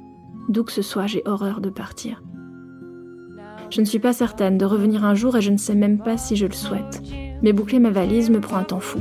D'où 0.49 0.65
que 0.65 0.73
ce 0.73 0.83
soit, 0.83 1.07
j'ai 1.07 1.23
horreur 1.27 1.61
de 1.61 1.71
partir. 1.71 2.23
Je 3.71 3.81
ne 3.81 3.87
suis 3.87 3.99
pas 3.99 4.13
certaine 4.13 4.59
de 4.59 4.65
revenir 4.65 5.05
un 5.05 5.15
jour 5.15 5.37
et 5.37 5.43
je 5.43 5.51
ne 5.51 5.57
sais 5.57 5.75
même 5.75 5.99
pas 5.99 6.17
si 6.17 6.37
je 6.37 6.47
le 6.47 6.53
souhaite. 6.53 7.03
Mais 7.43 7.53
boucler 7.53 7.79
ma 7.79 7.91
valise 7.91 8.31
me 8.31 8.41
prend 8.41 8.57
un 8.57 8.65
temps 8.65 8.81
fou. 8.81 9.01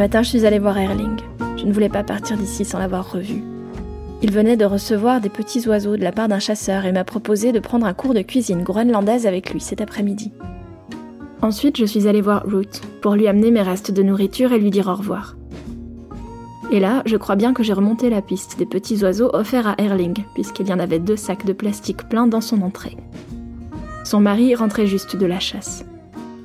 Matin, 0.00 0.22
je 0.22 0.30
suis 0.30 0.46
allée 0.46 0.58
voir 0.58 0.78
Erling. 0.78 1.18
Je 1.58 1.66
ne 1.66 1.74
voulais 1.74 1.90
pas 1.90 2.02
partir 2.02 2.38
d'ici 2.38 2.64
sans 2.64 2.78
l'avoir 2.78 3.12
revu. 3.12 3.42
Il 4.22 4.32
venait 4.32 4.56
de 4.56 4.64
recevoir 4.64 5.20
des 5.20 5.28
petits 5.28 5.68
oiseaux 5.68 5.98
de 5.98 6.02
la 6.02 6.10
part 6.10 6.26
d'un 6.26 6.38
chasseur 6.38 6.86
et 6.86 6.92
m'a 6.92 7.04
proposé 7.04 7.52
de 7.52 7.60
prendre 7.60 7.84
un 7.84 7.92
cours 7.92 8.14
de 8.14 8.22
cuisine 8.22 8.62
groenlandaise 8.62 9.26
avec 9.26 9.52
lui 9.52 9.60
cet 9.60 9.82
après-midi. 9.82 10.32
Ensuite, 11.42 11.76
je 11.76 11.84
suis 11.84 12.08
allée 12.08 12.22
voir 12.22 12.44
Ruth 12.46 12.80
pour 13.02 13.14
lui 13.14 13.28
amener 13.28 13.50
mes 13.50 13.60
restes 13.60 13.90
de 13.90 14.02
nourriture 14.02 14.54
et 14.54 14.58
lui 14.58 14.70
dire 14.70 14.88
au 14.88 14.94
revoir. 14.94 15.36
Et 16.72 16.80
là, 16.80 17.02
je 17.04 17.18
crois 17.18 17.36
bien 17.36 17.52
que 17.52 17.62
j'ai 17.62 17.74
remonté 17.74 18.08
la 18.08 18.22
piste 18.22 18.58
des 18.58 18.64
petits 18.64 19.04
oiseaux 19.04 19.28
offerts 19.34 19.68
à 19.68 19.74
Erling, 19.76 20.24
puisqu'il 20.32 20.68
y 20.68 20.72
en 20.72 20.78
avait 20.78 20.98
deux 20.98 21.16
sacs 21.16 21.44
de 21.44 21.52
plastique 21.52 22.08
pleins 22.08 22.26
dans 22.26 22.40
son 22.40 22.62
entrée. 22.62 22.96
Son 24.04 24.20
mari 24.20 24.54
rentrait 24.54 24.86
juste 24.86 25.16
de 25.16 25.26
la 25.26 25.40
chasse. 25.40 25.84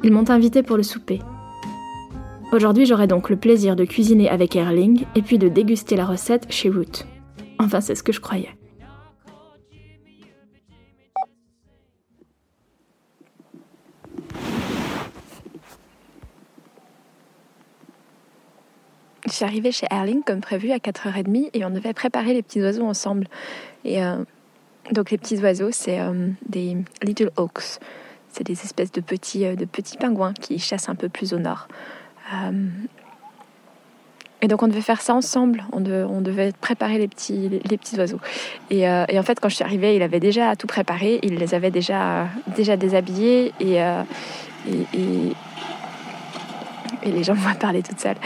Ils 0.04 0.12
m'ont 0.12 0.30
invité 0.30 0.62
pour 0.62 0.76
le 0.76 0.84
souper. 0.84 1.22
Aujourd'hui, 2.56 2.86
j'aurai 2.86 3.06
donc 3.06 3.30
le 3.30 3.36
plaisir 3.36 3.76
de 3.76 3.84
cuisiner 3.84 4.30
avec 4.30 4.56
Erling 4.56 5.04
et 5.14 5.22
puis 5.22 5.38
de 5.38 5.50
déguster 5.50 5.98
la 5.98 6.06
recette 6.06 6.50
chez 6.50 6.70
Ruth. 6.70 7.06
Enfin, 7.60 7.82
c'est 7.82 7.96
ce 7.96 8.02
que 8.02 8.14
je 8.14 8.22
croyais. 8.22 8.56
Je 19.26 19.32
suis 19.34 19.44
arrivée 19.44 19.74
chez 19.74 19.88
Erling 19.92 20.24
comme 20.24 20.40
prévu 20.40 20.72
à 20.72 20.78
4h30 20.78 21.50
et 21.52 21.66
on 21.66 21.72
devait 21.72 21.92
préparer 21.92 22.34
les 22.34 22.42
petits 22.42 22.62
oiseaux 22.62 22.86
ensemble. 22.86 23.28
Et 23.84 24.02
euh, 24.02 24.24
donc 24.94 25.12
les 25.12 25.18
petits 25.18 25.40
oiseaux, 25.40 25.72
c'est 25.72 26.00
euh, 26.00 26.30
des 26.48 26.78
little 27.04 27.32
hawks. 27.36 27.80
C'est 28.30 28.46
des 28.46 28.54
espèces 28.54 28.94
de 28.94 29.02
petits, 29.02 29.46
euh, 29.46 29.58
de 29.58 29.66
petits 29.66 29.98
pingouins 29.98 30.34
qui 30.34 30.58
chassent 30.58 30.88
un 30.88 30.96
peu 30.96 31.10
plus 31.10 31.34
au 31.34 31.40
nord. 31.40 31.68
Et 34.42 34.48
donc 34.48 34.64
on 34.64 34.68
devait 34.68 34.82
faire 34.82 35.02
ça 35.02 35.14
ensemble. 35.16 35.64
On, 35.72 35.82
devait 35.82 36.52
préparer 36.60 36.98
les 36.98 37.08
petits, 37.08 37.50
les, 37.50 37.78
petits 37.78 37.98
oiseaux. 37.98 38.20
Et, 38.70 38.82
et, 38.82 39.20
en 39.20 39.24
fait, 39.24 39.40
quand 39.40 39.50
je 39.50 39.56
suis 39.56 39.64
arrivée, 39.64 39.96
il 39.96 40.02
avait 40.02 40.20
déjà 40.20 40.56
tout 40.56 40.68
préparé. 40.68 41.20
Il 41.24 41.36
les 41.38 41.56
avait 41.56 41.72
déjà, 41.72 42.28
déjà 42.56 42.78
déshabillés 42.78 43.54
et, 43.60 43.78
et 47.04 47.12
les 47.12 47.24
gens 47.24 47.34
me 47.36 47.40
voient 47.40 47.54
parler 47.54 47.82
toute 47.82 48.00
seule. 48.00 48.18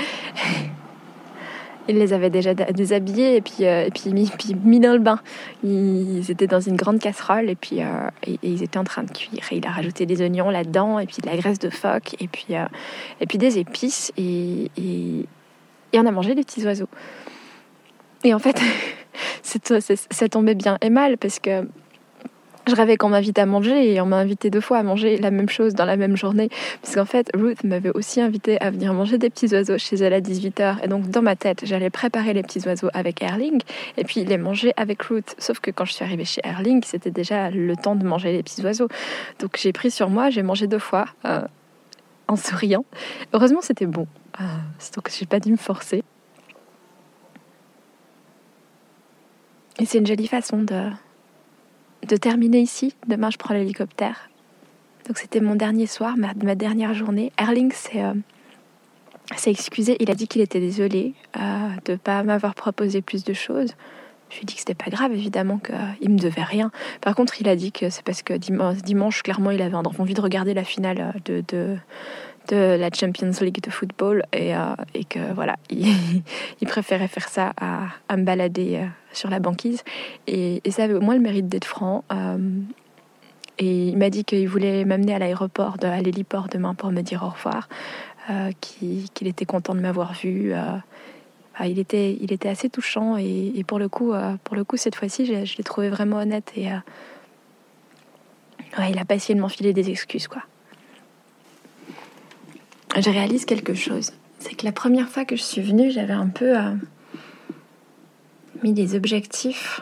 Il 1.89 1.97
les 1.97 2.13
avait 2.13 2.29
déjà 2.29 2.53
déshabillés 2.53 3.37
et 3.37 3.41
puis, 3.41 3.65
euh, 3.65 3.87
et 3.87 3.91
puis, 3.91 4.13
mis, 4.63 4.79
dans 4.79 4.93
le 4.93 4.99
bain. 4.99 5.19
Ils 5.63 6.29
étaient 6.29 6.47
dans 6.47 6.59
une 6.59 6.75
grande 6.75 6.99
casserole 6.99 7.49
et 7.49 7.55
puis 7.55 7.81
euh, 7.81 8.09
et, 8.25 8.37
ils 8.43 8.61
étaient 8.61 8.77
en 8.77 8.83
train 8.83 9.03
de 9.03 9.11
cuire. 9.11 9.43
il 9.51 9.65
a 9.65 9.71
rajouté 9.71 10.05
des 10.05 10.21
oignons 10.21 10.51
là-dedans 10.51 10.99
et 10.99 11.07
puis 11.07 11.17
de 11.21 11.27
la 11.27 11.35
graisse 11.35 11.57
de 11.57 11.71
phoque 11.71 12.15
et 12.19 12.27
puis, 12.27 12.55
euh, 12.55 12.65
et 13.19 13.25
puis 13.25 13.39
des 13.39 13.57
épices 13.57 14.11
et, 14.17 14.69
et, 14.77 15.25
on 15.95 16.05
a 16.05 16.11
mangé 16.11 16.35
les 16.35 16.43
petits 16.43 16.63
oiseaux. 16.63 16.89
Et 18.23 18.35
en 18.35 18.39
fait, 18.39 18.61
ça 19.41 20.29
tombait 20.29 20.55
bien 20.55 20.77
et 20.81 20.91
mal 20.91 21.17
parce 21.17 21.39
que 21.39 21.67
je 22.69 22.75
rêvais 22.75 22.97
qu'on 22.97 23.09
m'invite 23.09 23.37
à 23.39 23.45
manger 23.45 23.93
et 23.93 24.01
on 24.01 24.05
m'a 24.05 24.17
invité 24.17 24.49
deux 24.49 24.61
fois 24.61 24.77
à 24.77 24.83
manger 24.83 25.17
la 25.17 25.31
même 25.31 25.49
chose 25.49 25.73
dans 25.73 25.85
la 25.85 25.97
même 25.97 26.15
journée. 26.15 26.49
Puisqu'en 26.81 27.05
fait, 27.05 27.29
Ruth 27.33 27.63
m'avait 27.63 27.91
aussi 27.93 28.21
invité 28.21 28.59
à 28.61 28.71
venir 28.71 28.93
manger 28.93 29.17
des 29.17 29.29
petits 29.29 29.47
oiseaux 29.47 29.77
chez 29.77 29.97
elle 29.97 30.13
à 30.13 30.21
18h. 30.21 30.83
Et 30.83 30.87
donc, 30.87 31.09
dans 31.09 31.21
ma 31.21 31.35
tête, 31.35 31.61
j'allais 31.63 31.89
préparer 31.89 32.33
les 32.33 32.43
petits 32.43 32.61
oiseaux 32.65 32.89
avec 32.93 33.21
Erling 33.21 33.61
et 33.97 34.03
puis 34.03 34.23
les 34.23 34.37
manger 34.37 34.73
avec 34.77 35.01
Ruth. 35.03 35.35
Sauf 35.37 35.59
que 35.59 35.71
quand 35.71 35.85
je 35.85 35.93
suis 35.93 36.05
arrivée 36.05 36.25
chez 36.25 36.41
Erling, 36.43 36.81
c'était 36.85 37.11
déjà 37.11 37.49
le 37.49 37.75
temps 37.75 37.95
de 37.95 38.05
manger 38.05 38.31
les 38.31 38.43
petits 38.43 38.61
oiseaux. 38.61 38.87
Donc, 39.39 39.57
j'ai 39.59 39.73
pris 39.73 39.91
sur 39.91 40.09
moi, 40.09 40.29
j'ai 40.29 40.43
mangé 40.43 40.67
deux 40.67 40.79
fois 40.79 41.05
euh, 41.25 41.41
en 42.27 42.35
souriant. 42.35 42.85
Heureusement, 43.33 43.61
c'était 43.61 43.85
bon. 43.85 44.07
Euh, 44.39 44.43
donc, 44.95 45.09
j'ai 45.17 45.25
pas 45.25 45.39
dû 45.39 45.51
me 45.51 45.57
forcer. 45.57 46.03
Et 49.79 49.85
c'est 49.85 49.97
une 49.99 50.07
jolie 50.07 50.27
façon 50.27 50.57
de 50.57 50.89
de 52.09 52.17
terminer 52.17 52.59
ici. 52.59 52.95
Demain, 53.07 53.29
je 53.29 53.37
prends 53.37 53.53
l'hélicoptère. 53.53 54.29
Donc, 55.07 55.17
c'était 55.17 55.39
mon 55.39 55.55
dernier 55.55 55.87
soir, 55.87 56.17
ma, 56.17 56.33
ma 56.43 56.55
dernière 56.55 56.93
journée. 56.93 57.31
Erling 57.37 57.71
euh, 57.95 58.13
s'est 59.35 59.51
excusé. 59.51 59.95
Il 59.99 60.11
a 60.11 60.15
dit 60.15 60.27
qu'il 60.27 60.41
était 60.41 60.59
désolé 60.59 61.13
euh, 61.37 61.69
de 61.85 61.93
ne 61.93 61.97
pas 61.97 62.23
m'avoir 62.23 62.55
proposé 62.55 63.01
plus 63.01 63.23
de 63.23 63.33
choses. 63.33 63.73
Je 64.29 64.35
lui 64.35 64.43
ai 64.43 64.45
dit 64.45 64.53
que 64.53 64.59
c'était 64.59 64.75
pas 64.75 64.91
grave, 64.91 65.11
évidemment, 65.13 65.57
qu'il 65.57 65.75
euh, 65.75 66.13
me 66.13 66.19
devait 66.19 66.43
rien. 66.43 66.71
Par 67.01 67.15
contre, 67.15 67.41
il 67.41 67.47
a 67.47 67.55
dit 67.55 67.71
que 67.71 67.89
c'est 67.89 68.03
parce 68.03 68.21
que 68.21 68.33
dimanche, 68.33 69.23
clairement, 69.23 69.51
il 69.51 69.61
avait 69.61 69.75
envie 69.75 70.13
de 70.13 70.21
regarder 70.21 70.53
la 70.53 70.63
finale 70.63 71.15
de, 71.25 71.43
de, 71.47 71.77
de 72.49 72.75
la 72.75 72.89
Champions 72.91 73.31
League 73.41 73.61
de 73.61 73.69
football 73.69 74.23
et, 74.33 74.55
euh, 74.55 74.75
et 74.93 75.05
que 75.05 75.33
voilà, 75.33 75.55
il, 75.69 76.67
préférait 76.67 77.07
faire 77.07 77.29
ça 77.29 77.53
à, 77.57 78.17
me 78.17 78.23
balader 78.23 78.77
euh, 78.77 78.85
sur 79.13 79.29
la 79.29 79.39
banquise. 79.39 79.83
Et, 80.27 80.61
ça 80.69 80.83
avait 80.83 80.95
au 80.95 81.01
moins 81.01 81.15
le 81.15 81.21
mérite 81.21 81.47
d'être 81.47 81.65
franc. 81.65 82.03
Euh, 82.11 82.37
et 83.59 83.89
il 83.89 83.97
m'a 83.97 84.09
dit 84.09 84.23
qu'il 84.23 84.47
voulait 84.47 84.85
m'amener 84.85 85.13
à 85.13 85.19
l'aéroport, 85.19 85.75
à 85.81 86.01
l'héliport 86.01 86.47
demain 86.47 86.73
pour 86.75 86.91
me 86.91 87.01
dire 87.01 87.23
au 87.23 87.29
revoir, 87.29 87.67
qu'il 88.61 89.27
était 89.27 89.45
content 89.45 89.75
de 89.75 89.81
m'avoir 89.81 90.13
vu. 90.13 90.53
il, 91.65 91.79
était, 91.79 92.17
il 92.21 92.31
était 92.31 92.47
assez 92.47 92.69
touchant 92.69 93.17
et, 93.17 93.65
pour, 93.67 93.77
le 93.79 93.89
coup, 93.89 94.13
pour 94.45 94.55
le 94.55 94.63
coup, 94.63 94.77
cette 94.77 94.95
fois-ci, 94.95 95.25
je, 95.25 95.57
l'ai 95.57 95.63
trouvé 95.65 95.89
vraiment 95.89 96.19
honnête 96.19 96.53
et 96.55 96.69
il 98.79 98.97
a 98.97 99.03
pas 99.03 99.15
essayé 99.15 99.35
de 99.35 99.41
m'enfiler 99.41 99.73
des 99.73 99.89
excuses, 99.89 100.29
quoi 100.29 100.43
je 102.97 103.09
réalise 103.09 103.45
quelque 103.45 103.73
chose. 103.73 104.11
C'est 104.39 104.55
que 104.55 104.65
la 104.65 104.71
première 104.71 105.09
fois 105.09 105.25
que 105.25 105.35
je 105.35 105.43
suis 105.43 105.61
venue, 105.61 105.91
j'avais 105.91 106.13
un 106.13 106.27
peu 106.27 106.57
euh, 106.57 106.73
mis 108.63 108.73
des 108.73 108.95
objectifs, 108.95 109.81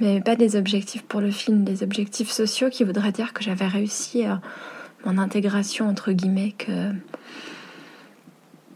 mais 0.00 0.20
pas 0.20 0.36
des 0.36 0.56
objectifs 0.56 1.02
pour 1.02 1.20
le 1.20 1.30
film, 1.30 1.64
des 1.64 1.82
objectifs 1.82 2.30
sociaux 2.30 2.68
qui 2.68 2.84
voudraient 2.84 3.12
dire 3.12 3.32
que 3.32 3.42
j'avais 3.42 3.66
réussi 3.66 4.26
euh, 4.26 4.34
mon 5.04 5.18
intégration, 5.18 5.88
entre 5.88 6.12
guillemets, 6.12 6.52
que, 6.58 6.92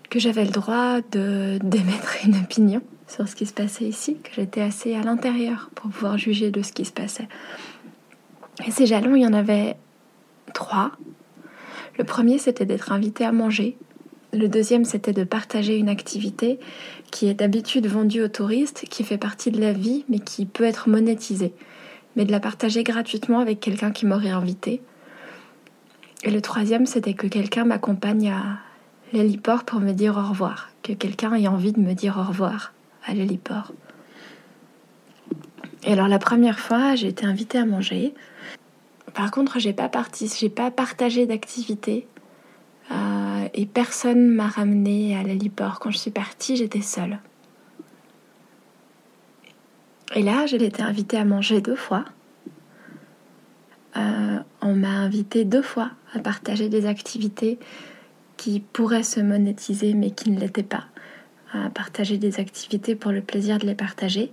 que 0.09 0.19
j'avais 0.19 0.45
le 0.45 0.53
droit 0.53 1.01
de 1.13 1.59
d'émettre 1.63 2.17
une 2.25 2.37
opinion 2.37 2.83
sur 3.09 3.29
ce 3.29 3.35
qui 3.35 3.47
se 3.47 3.53
passait 3.53 3.85
ici, 3.85 4.17
que 4.23 4.31
j'étais 4.33 4.63
assez 4.63 4.95
à 4.95 5.03
l'intérieur 5.03 5.71
pour 5.75 5.91
pouvoir 5.91 6.17
juger 6.17 6.51
de 6.51 6.63
ce 6.63 6.73
qui 6.73 6.85
se 6.85 6.93
passait. 6.93 7.29
Et 8.67 8.71
ces 8.71 8.87
jalons, 8.87 9.17
il 9.17 9.23
y 9.23 9.27
en 9.27 9.33
avait 9.33 9.77
trois. 10.55 10.93
Le 11.99 12.05
premier, 12.05 12.39
c'était 12.39 12.67
d'être 12.67 12.93
invité 12.93 13.25
à 13.25 13.33
manger. 13.33 13.77
Le 14.33 14.49
deuxième, 14.49 14.85
c'était 14.85 15.13
de 15.13 15.25
partager 15.25 15.77
une 15.77 15.89
activité 15.89 16.61
qui 17.11 17.29
est 17.29 17.35
d'habitude 17.35 17.87
vendue 17.87 18.23
aux 18.23 18.29
touristes, 18.29 18.85
qui 18.89 19.03
fait 19.03 19.19
partie 19.19 19.51
de 19.51 19.61
la 19.61 19.73
vie, 19.73 20.05
mais 20.09 20.21
qui 20.21 20.47
peut 20.47 20.65
être 20.65 20.89
monétisée. 20.89 21.53
Mais 22.17 22.25
de 22.25 22.33
la 22.33 22.41
partager 22.41 22.85
gratuitement 22.85 23.41
avec 23.41 23.61
quelqu'un 23.61 23.91
qui 23.91 24.07
m'aurait 24.07 24.31
invité. 24.31 24.83
Et 26.23 26.31
le 26.31 26.41
troisième, 26.41 26.87
c'était 26.87 27.15
que 27.15 27.27
quelqu'un 27.27 27.65
m'accompagne 27.65 28.31
à 28.31 28.59
l'héliport 29.13 29.65
pour 29.65 29.81
me 29.81 29.93
dire 29.93 30.17
au 30.17 30.29
revoir. 30.29 30.71
Que 30.83 30.93
quelqu'un 30.93 31.35
ait 31.35 31.49
envie 31.49 31.73
de 31.73 31.81
me 31.81 31.95
dire 31.95 32.17
au 32.19 32.23
revoir 32.23 32.73
à 33.07 33.15
l'héliport. 33.15 33.73
Et 35.85 35.93
alors 35.93 36.09
la 36.09 36.19
première 36.19 36.61
fois, 36.61 36.95
j'ai 36.95 37.09
été 37.09 37.27
invitée 37.27 37.59
à 37.59 37.65
manger. 37.65 38.15
Par 39.15 39.31
contre, 39.31 39.59
j'ai 39.59 39.73
pas 39.73 39.89
pas 39.89 40.71
partagé 40.71 41.27
d'activité 41.27 42.07
euh, 42.91 43.49
et 43.55 43.67
personne 43.67 44.29
m'a 44.29 44.49
ramené 44.49 45.17
à 45.17 45.23
l'héliport. 45.23 45.79
Quand 45.81 45.91
je 45.91 45.99
suis 45.99 46.11
partie, 46.11 46.57
j'étais 46.57 46.81
seule. 46.81 47.19
Et 50.15 50.23
là, 50.23 50.47
j'ai 50.47 50.63
été 50.63 50.83
invitée 50.83 51.17
à 51.17 51.25
manger 51.25 51.61
deux 51.61 51.77
fois. 51.77 52.05
Euh, 53.97 54.39
on 54.61 54.75
m'a 54.75 54.89
invité 54.89 55.45
deux 55.45 55.63
fois 55.63 55.91
à 56.15 56.19
partager 56.19 56.69
des 56.69 56.87
activités 56.87 57.59
qui 58.37 58.61
pourraient 58.61 59.03
se 59.03 59.21
monétiser 59.21 59.95
mais 59.95 60.11
qui 60.11 60.31
ne 60.31 60.41
l'étaient 60.41 60.63
pas. 60.63 60.85
À 61.53 61.69
partager 61.71 62.17
des 62.17 62.39
activités 62.39 62.95
pour 62.95 63.13
le 63.13 63.21
plaisir 63.21 63.59
de 63.59 63.67
les 63.67 63.75
partager. 63.75 64.33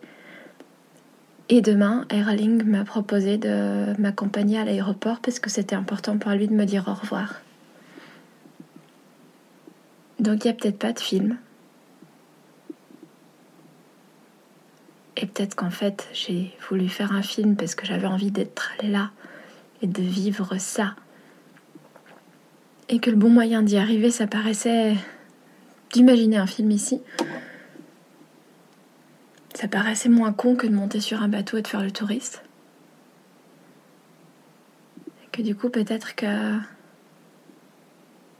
Et 1.49 1.61
demain, 1.61 2.05
Erling 2.09 2.63
m'a 2.63 2.83
proposé 2.83 3.37
de 3.37 3.99
m'accompagner 3.99 4.59
à 4.59 4.65
l'aéroport 4.65 5.19
parce 5.21 5.39
que 5.39 5.49
c'était 5.49 5.75
important 5.75 6.17
pour 6.17 6.31
lui 6.31 6.47
de 6.47 6.53
me 6.53 6.65
dire 6.65 6.85
au 6.87 6.93
revoir. 6.93 7.35
Donc 10.19 10.43
il 10.43 10.47
n'y 10.47 10.51
a 10.51 10.53
peut-être 10.53 10.77
pas 10.77 10.91
de 10.91 10.99
film. 10.99 11.37
Et 15.15 15.25
peut-être 15.25 15.55
qu'en 15.55 15.69
fait, 15.69 16.09
j'ai 16.13 16.53
voulu 16.69 16.89
faire 16.89 17.13
un 17.13 17.21
film 17.21 17.55
parce 17.55 17.75
que 17.75 17.85
j'avais 17.85 18.07
envie 18.07 18.31
d'être 18.31 18.73
là 18.83 19.11
et 19.81 19.87
de 19.87 20.01
vivre 20.01 20.57
ça. 20.57 20.95
Et 22.89 22.99
que 22.99 23.09
le 23.09 23.15
bon 23.15 23.29
moyen 23.29 23.63
d'y 23.63 23.77
arriver, 23.77 24.11
ça 24.11 24.27
paraissait 24.27 24.95
d'imaginer 25.91 26.37
un 26.37 26.45
film 26.45 26.71
ici 26.71 27.01
ça 29.57 29.67
paraissait 29.67 30.07
moins 30.07 30.33
con 30.33 30.55
que 30.55 30.67
de 30.67 30.75
monter 30.75 31.01
sur 31.01 31.23
un 31.23 31.27
bateau 31.27 31.57
et 31.57 31.63
de 31.63 31.67
faire 31.67 31.81
le 31.81 31.89
touriste. 31.89 32.43
que 35.31 35.41
du 35.41 35.55
coup, 35.55 35.69
peut-être 35.69 36.15
que. 36.15 36.57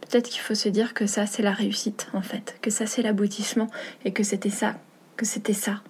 Peut-être 0.01 0.29
qu'il 0.29 0.41
faut 0.41 0.53
se 0.53 0.69
dire 0.69 0.93
que 0.93 1.07
ça, 1.07 1.25
c'est 1.25 1.41
la 1.41 1.53
réussite, 1.53 2.07
en 2.13 2.21
fait. 2.21 2.59
Que 2.61 2.69
ça, 2.69 2.85
c'est 2.85 3.01
l'aboutissement. 3.01 3.67
Et 4.05 4.13
que 4.13 4.21
c'était 4.21 4.51
ça. 4.51 4.75
Que 5.15 5.25
c'était 5.25 5.53
ça. 5.53 5.81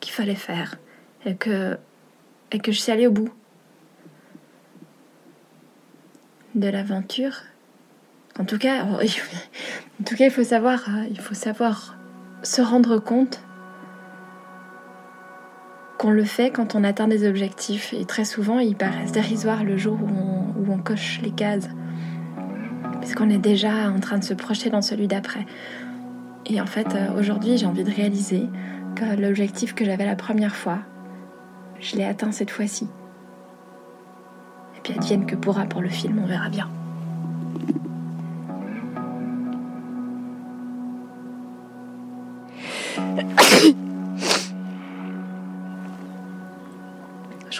qu'il 0.00 0.12
fallait 0.12 0.34
faire 0.34 0.76
et 1.24 1.36
que, 1.36 1.78
et 2.50 2.58
que 2.58 2.72
je 2.72 2.80
suis 2.80 2.90
allée 2.90 3.06
au 3.06 3.12
bout 3.12 3.32
de 6.56 6.68
l'aventure. 6.68 7.42
En 8.40 8.44
tout 8.44 8.58
cas, 8.58 8.84
en 10.00 10.04
tout 10.04 10.16
cas, 10.16 10.24
il 10.24 10.32
faut 10.32 10.44
savoir, 10.44 10.88
il 11.08 11.20
faut 11.20 11.34
savoir 11.34 11.96
se 12.42 12.60
rendre 12.60 12.98
compte 12.98 13.40
qu'on 15.98 16.10
le 16.10 16.24
fait 16.24 16.50
quand 16.50 16.74
on 16.74 16.84
atteint 16.84 17.08
des 17.08 17.28
objectifs. 17.28 17.92
Et 17.92 18.04
très 18.04 18.24
souvent, 18.24 18.60
ils 18.60 18.76
paraissent 18.76 19.12
dérisoires 19.12 19.64
le 19.64 19.76
jour 19.76 19.98
où 20.00 20.72
on, 20.72 20.78
coche 20.78 21.20
les 21.22 21.32
cases. 21.32 21.68
Puisqu'on 23.00 23.28
est 23.28 23.38
déjà 23.38 23.90
en 23.90 23.98
train 23.98 24.18
de 24.18 24.24
se 24.24 24.32
projeter 24.32 24.70
dans 24.70 24.80
celui 24.80 25.08
d'après. 25.08 25.44
Et 26.46 26.60
en 26.60 26.66
fait, 26.66 26.94
euh, 26.94 27.18
aujourd'hui, 27.18 27.58
j'ai 27.58 27.66
envie 27.66 27.84
de 27.84 27.90
réaliser 27.90 28.46
que 28.94 29.20
l'objectif 29.20 29.74
que 29.74 29.84
j'avais 29.84 30.06
la 30.06 30.16
première 30.16 30.54
fois, 30.54 30.78
je 31.80 31.96
l'ai 31.96 32.04
atteint 32.04 32.32
cette 32.32 32.50
fois-ci. 32.50 32.86
Et 34.76 34.80
puis 34.82 34.94
advienne 34.94 35.26
que 35.26 35.34
pourra 35.34 35.64
pour 35.64 35.82
le 35.82 35.88
film, 35.88 36.20
on 36.22 36.26
verra 36.26 36.48
bien. 36.48 36.68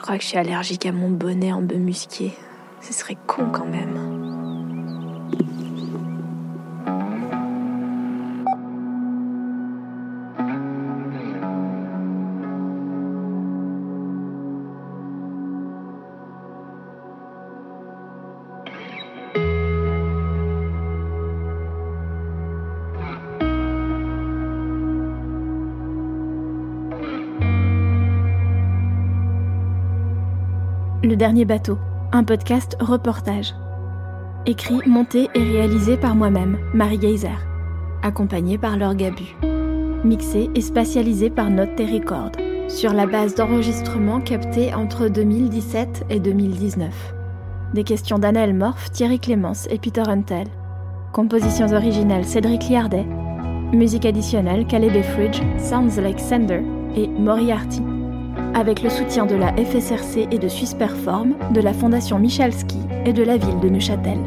Crois 0.09 0.17
que 0.17 0.25
je 0.25 0.29
suis 0.29 0.39
allergique 0.39 0.87
à 0.87 0.93
mon 0.93 1.11
bonnet 1.11 1.53
en 1.53 1.61
bœuf 1.61 1.77
musqué. 1.77 2.33
Ce 2.81 2.95
serait 2.95 3.19
con 3.27 3.51
quand 3.53 3.67
même. 3.67 4.08
Dernier 31.29 31.45
bateau, 31.45 31.77
un 32.11 32.25
podcast 32.25 32.75
reportage. 32.81 33.55
Écrit, 34.47 34.81
monté 34.87 35.29
et 35.35 35.43
réalisé 35.43 35.99
par 35.99 36.15
moi-même, 36.15 36.57
Marie 36.73 36.99
Geyser. 36.99 37.37
Accompagné 38.03 38.57
par 38.57 38.79
Laure 38.79 38.95
Gabu. 38.95 39.37
Mixé 40.05 40.49
et 40.55 40.63
spatialisé 40.63 41.29
par 41.29 41.51
Note 41.51 41.79
Record. 41.81 42.33
Sur 42.69 42.95
la 42.95 43.05
base 43.05 43.35
d'enregistrements 43.35 44.23
captés 44.23 44.73
entre 44.73 45.09
2017 45.09 46.07
et 46.09 46.19
2019. 46.19 47.15
Des 47.75 47.85
questions 47.85 48.19
d'Anna 48.19 48.51
Morph, 48.51 48.91
Thierry 48.91 49.21
Clémence 49.21 49.69
et 49.71 49.77
Peter 49.77 50.05
Huntel. 50.09 50.47
Compositions 51.13 51.75
originales 51.75 52.25
Cédric 52.25 52.71
Liardet. 52.71 53.05
Musique 53.75 54.07
additionnelle 54.07 54.67
Caleb 54.67 55.03
Fridge, 55.03 55.43
Sounds 55.59 56.01
Like 56.01 56.21
Sender 56.21 56.63
et 56.97 57.07
Moriarty 57.07 57.83
avec 58.59 58.83
le 58.83 58.91
soutien 58.91 59.25
de 59.25 59.37
la 59.37 59.53
FSRC 59.53 60.27
et 60.33 60.39
de 60.39 60.49
Suisse 60.49 60.75
Perform, 60.75 61.37
de 61.53 61.61
la 61.61 61.73
Fondation 61.73 62.19
Michalski 62.19 62.81
et 63.05 63.13
de 63.13 63.23
la 63.23 63.37
ville 63.37 63.61
de 63.61 63.69
Neuchâtel. 63.69 64.19